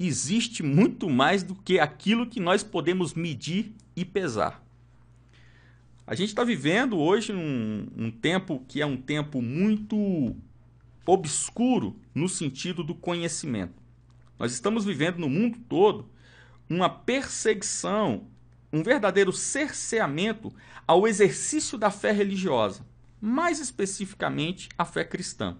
existe 0.06 0.62
muito 0.62 1.10
mais 1.10 1.42
do 1.42 1.54
que 1.54 1.78
aquilo 1.78 2.26
que 2.26 2.40
nós 2.40 2.62
podemos 2.62 3.12
medir 3.12 3.74
e 3.94 4.02
pesar. 4.02 4.64
A 6.06 6.14
gente 6.14 6.30
está 6.30 6.42
vivendo 6.42 6.98
hoje 6.98 7.32
um, 7.32 7.86
um 7.94 8.10
tempo 8.10 8.64
que 8.66 8.80
é 8.80 8.86
um 8.86 8.96
tempo 8.96 9.42
muito 9.42 10.34
obscuro 11.06 12.00
no 12.14 12.28
sentido 12.28 12.82
do 12.82 12.94
conhecimento. 12.94 13.74
Nós 14.38 14.52
estamos 14.52 14.86
vivendo 14.86 15.18
no 15.18 15.28
mundo 15.28 15.58
todo 15.68 16.08
uma 16.68 16.88
perseguição, 16.88 18.26
um 18.72 18.82
verdadeiro 18.82 19.32
cerceamento 19.32 20.52
ao 20.86 21.06
exercício 21.06 21.76
da 21.76 21.90
fé 21.90 22.10
religiosa, 22.10 22.86
mais 23.20 23.60
especificamente 23.60 24.68
a 24.78 24.84
fé 24.84 25.04
cristã. 25.04 25.58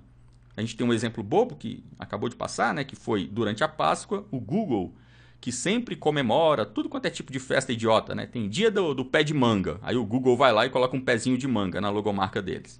A 0.61 0.63
gente 0.63 0.77
tem 0.77 0.87
um 0.87 0.93
exemplo 0.93 1.23
bobo 1.23 1.57
que 1.57 1.83
acabou 1.99 2.29
de 2.29 2.37
passar, 2.37 2.75
né, 2.75 2.85
que 2.85 2.95
foi 2.95 3.27
durante 3.27 3.65
a 3.65 3.69
Páscoa, 3.69 4.27
o 4.31 4.39
Google, 4.39 4.95
que 5.41 5.51
sempre 5.51 5.97
comemora 5.97 6.67
tudo 6.67 6.87
quanto 6.87 7.07
é 7.07 7.11
tipo 7.11 7.33
de 7.33 7.41
festa 7.41 7.73
idiota, 7.73 8.15
né? 8.15 8.27
Tem 8.27 8.47
dia 8.47 8.71
do, 8.71 8.93
do 8.93 9.03
pé 9.03 9.23
de 9.23 9.33
manga, 9.33 9.81
aí 9.81 9.97
o 9.97 10.05
Google 10.05 10.37
vai 10.37 10.53
lá 10.53 10.67
e 10.67 10.71
coloca 10.71 10.95
um 10.95 11.01
pezinho 11.01 11.39
de 11.39 11.49
manga 11.49 11.81
na 11.81 11.89
logomarca 11.89 12.43
deles. 12.43 12.79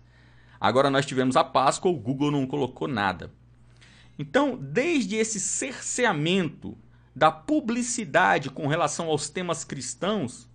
Agora 0.61 0.91
nós 0.91 1.07
tivemos 1.07 1.37
a 1.37 1.43
Páscoa, 1.43 1.91
o 1.91 1.97
Google 1.97 2.31
não 2.31 2.47
colocou 2.47 2.87
nada. 2.87 3.33
Então, 4.19 4.59
desde 4.61 5.17
esse 5.17 5.41
cerceamento 5.41 6.77
da 7.17 7.31
publicidade 7.33 8.51
com 8.51 8.67
relação 8.67 9.07
aos 9.07 9.31
temas 9.31 9.65
cristãos, 9.65 10.47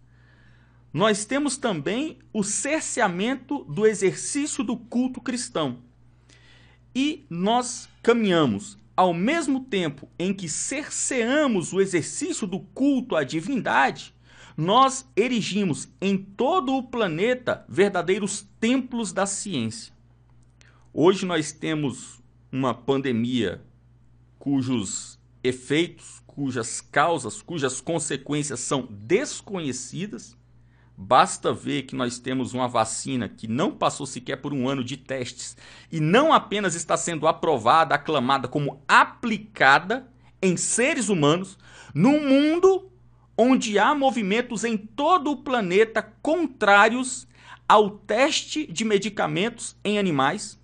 nós 0.93 1.25
temos 1.25 1.57
também 1.57 2.19
o 2.31 2.43
cerceamento 2.43 3.63
do 3.63 3.87
exercício 3.87 4.63
do 4.63 4.77
culto 4.77 5.19
cristão. 5.19 5.79
E 6.95 7.25
nós 7.29 7.89
caminhamos 8.01 8.77
ao 8.95 9.13
mesmo 9.13 9.59
tempo 9.59 10.07
em 10.17 10.33
que 10.33 10.47
cerceamos 10.47 11.73
o 11.73 11.81
exercício 11.81 12.47
do 12.47 12.61
culto 12.61 13.15
à 13.15 13.23
divindade, 13.25 14.15
nós 14.55 15.05
erigimos 15.17 15.89
em 15.99 16.17
todo 16.17 16.73
o 16.73 16.83
planeta 16.83 17.65
verdadeiros 17.67 18.47
templos 18.59 19.11
da 19.11 19.25
ciência. 19.25 19.93
Hoje 20.93 21.25
nós 21.25 21.51
temos 21.51 22.21
uma 22.49 22.73
pandemia 22.73 23.61
cujos 24.39 25.19
efeitos, 25.43 26.23
cujas 26.25 26.79
causas, 26.79 27.41
cujas 27.41 27.81
consequências 27.81 28.61
são 28.61 28.87
desconhecidas. 28.89 30.37
Basta 30.97 31.53
ver 31.53 31.83
que 31.83 31.95
nós 31.95 32.19
temos 32.19 32.53
uma 32.53 32.67
vacina 32.67 33.27
que 33.27 33.47
não 33.47 33.71
passou 33.71 34.05
sequer 34.05 34.37
por 34.37 34.53
um 34.53 34.69
ano 34.69 34.83
de 34.83 34.95
testes 34.95 35.57
e 35.91 35.99
não 35.99 36.31
apenas 36.31 36.73
está 36.73 36.95
sendo 36.95 37.27
aprovada, 37.27 37.95
aclamada 37.95 38.47
como 38.47 38.81
aplicada 38.87 40.09
em 40.41 40.55
seres 40.55 41.09
humanos, 41.09 41.57
num 41.93 42.27
mundo 42.27 42.89
onde 43.37 43.77
há 43.77 43.93
movimentos 43.93 44.63
em 44.63 44.77
todo 44.77 45.31
o 45.31 45.37
planeta 45.37 46.01
contrários 46.21 47.27
ao 47.67 47.89
teste 47.89 48.65
de 48.65 48.85
medicamentos 48.85 49.75
em 49.83 49.99
animais 49.99 50.57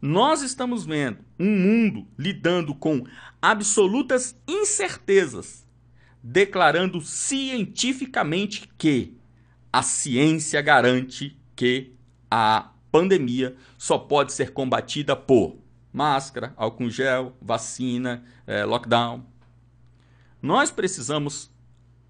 nós 0.00 0.40
estamos 0.40 0.86
vendo 0.86 1.18
um 1.38 1.50
mundo 1.50 2.06
lidando 2.18 2.74
com 2.74 3.04
absolutas 3.40 4.34
incertezas, 4.48 5.59
declarando 6.22 7.00
cientificamente 7.00 8.68
que 8.76 9.16
a 9.72 9.82
ciência 9.82 10.60
garante 10.60 11.38
que 11.54 11.94
a 12.30 12.70
pandemia 12.90 13.56
só 13.78 13.98
pode 13.98 14.32
ser 14.32 14.52
combatida 14.52 15.14
por 15.14 15.58
máscara, 15.92 16.52
álcool 16.56 16.90
gel, 16.90 17.36
vacina, 17.40 18.24
é, 18.46 18.64
lockdown. 18.64 19.24
Nós 20.42 20.70
precisamos 20.70 21.50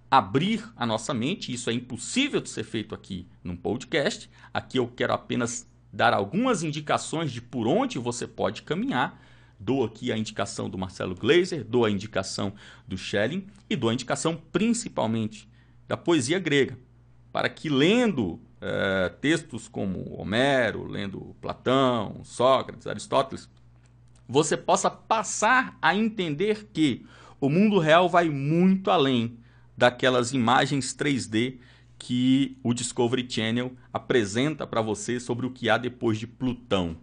abrir 0.09 0.63
a 0.75 0.85
nossa 0.85 1.13
mente, 1.13 1.53
isso 1.53 1.69
é 1.69 1.73
impossível 1.73 2.41
de 2.41 2.49
ser 2.49 2.63
feito 2.63 2.93
aqui 2.93 3.27
num 3.43 3.55
podcast. 3.55 4.29
Aqui 4.53 4.77
eu 4.77 4.87
quero 4.87 5.13
apenas 5.13 5.67
dar 5.91 6.13
algumas 6.13 6.63
indicações 6.63 7.31
de 7.31 7.41
por 7.41 7.67
onde 7.67 7.97
você 7.97 8.27
pode 8.27 8.61
caminhar. 8.61 9.21
Dou 9.63 9.83
aqui 9.83 10.11
a 10.11 10.17
indicação 10.17 10.67
do 10.67 10.77
Marcelo 10.77 11.13
Glazer, 11.13 11.63
dou 11.63 11.85
a 11.85 11.91
indicação 11.91 12.51
do 12.87 12.97
Schelling 12.97 13.45
e 13.69 13.75
dou 13.75 13.91
a 13.91 13.93
indicação 13.93 14.35
principalmente 14.51 15.47
da 15.87 15.95
poesia 15.95 16.39
grega, 16.39 16.79
para 17.31 17.47
que 17.47 17.69
lendo 17.69 18.39
é, 18.59 19.09
textos 19.21 19.67
como 19.67 20.19
Homero, 20.19 20.87
lendo 20.87 21.35
Platão, 21.39 22.21
Sócrates, 22.23 22.87
Aristóteles, 22.87 23.47
você 24.27 24.57
possa 24.57 24.89
passar 24.89 25.77
a 25.79 25.95
entender 25.95 26.69
que 26.73 27.05
o 27.39 27.47
mundo 27.47 27.77
real 27.77 28.09
vai 28.09 28.29
muito 28.29 28.89
além 28.89 29.37
daquelas 29.77 30.33
imagens 30.33 30.95
3D 30.95 31.59
que 31.99 32.57
o 32.63 32.73
Discovery 32.73 33.29
Channel 33.29 33.73
apresenta 33.93 34.65
para 34.65 34.81
você 34.81 35.19
sobre 35.19 35.45
o 35.45 35.51
que 35.51 35.69
há 35.69 35.77
depois 35.77 36.17
de 36.17 36.25
Plutão. 36.25 36.97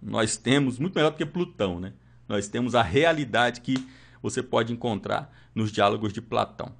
Nós 0.00 0.36
temos, 0.36 0.78
muito 0.78 0.94
melhor 0.94 1.10
do 1.10 1.16
que 1.16 1.26
Plutão, 1.26 1.80
né? 1.80 1.92
Nós 2.28 2.48
temos 2.48 2.74
a 2.74 2.82
realidade 2.82 3.60
que 3.60 3.74
você 4.22 4.42
pode 4.42 4.72
encontrar 4.72 5.32
nos 5.54 5.72
diálogos 5.72 6.12
de 6.12 6.20
Platão. 6.20 6.72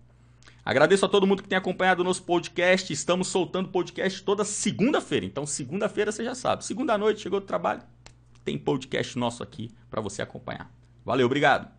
Agradeço 0.65 1.07
a 1.07 1.09
todo 1.09 1.27
mundo 1.27 1.43
que 1.43 1.49
tem 1.49 1.57
acompanhado 1.57 2.03
o 2.03 2.05
nosso 2.05 2.23
podcast. 2.25 2.93
Estamos 2.93 3.29
soltando 3.29 3.71
podcast 3.71 4.23
toda 4.23 4.45
segunda-feira. 4.45 5.25
Então, 5.25 5.47
segunda-feira 5.47 6.13
você 6.13 6.23
já 6.23 6.35
sabe. 6.35 6.65
Segunda 6.65 6.99
noite, 6.99 7.23
chegou 7.23 7.41
do 7.41 7.47
trabalho, 7.47 7.81
tem 8.45 8.59
podcast 8.59 9.19
nosso 9.19 9.43
aqui 9.43 9.71
para 9.91 10.03
você 10.03 10.21
acompanhar. 10.21 10.71
Valeu, 11.05 11.25
obrigado. 11.25 11.78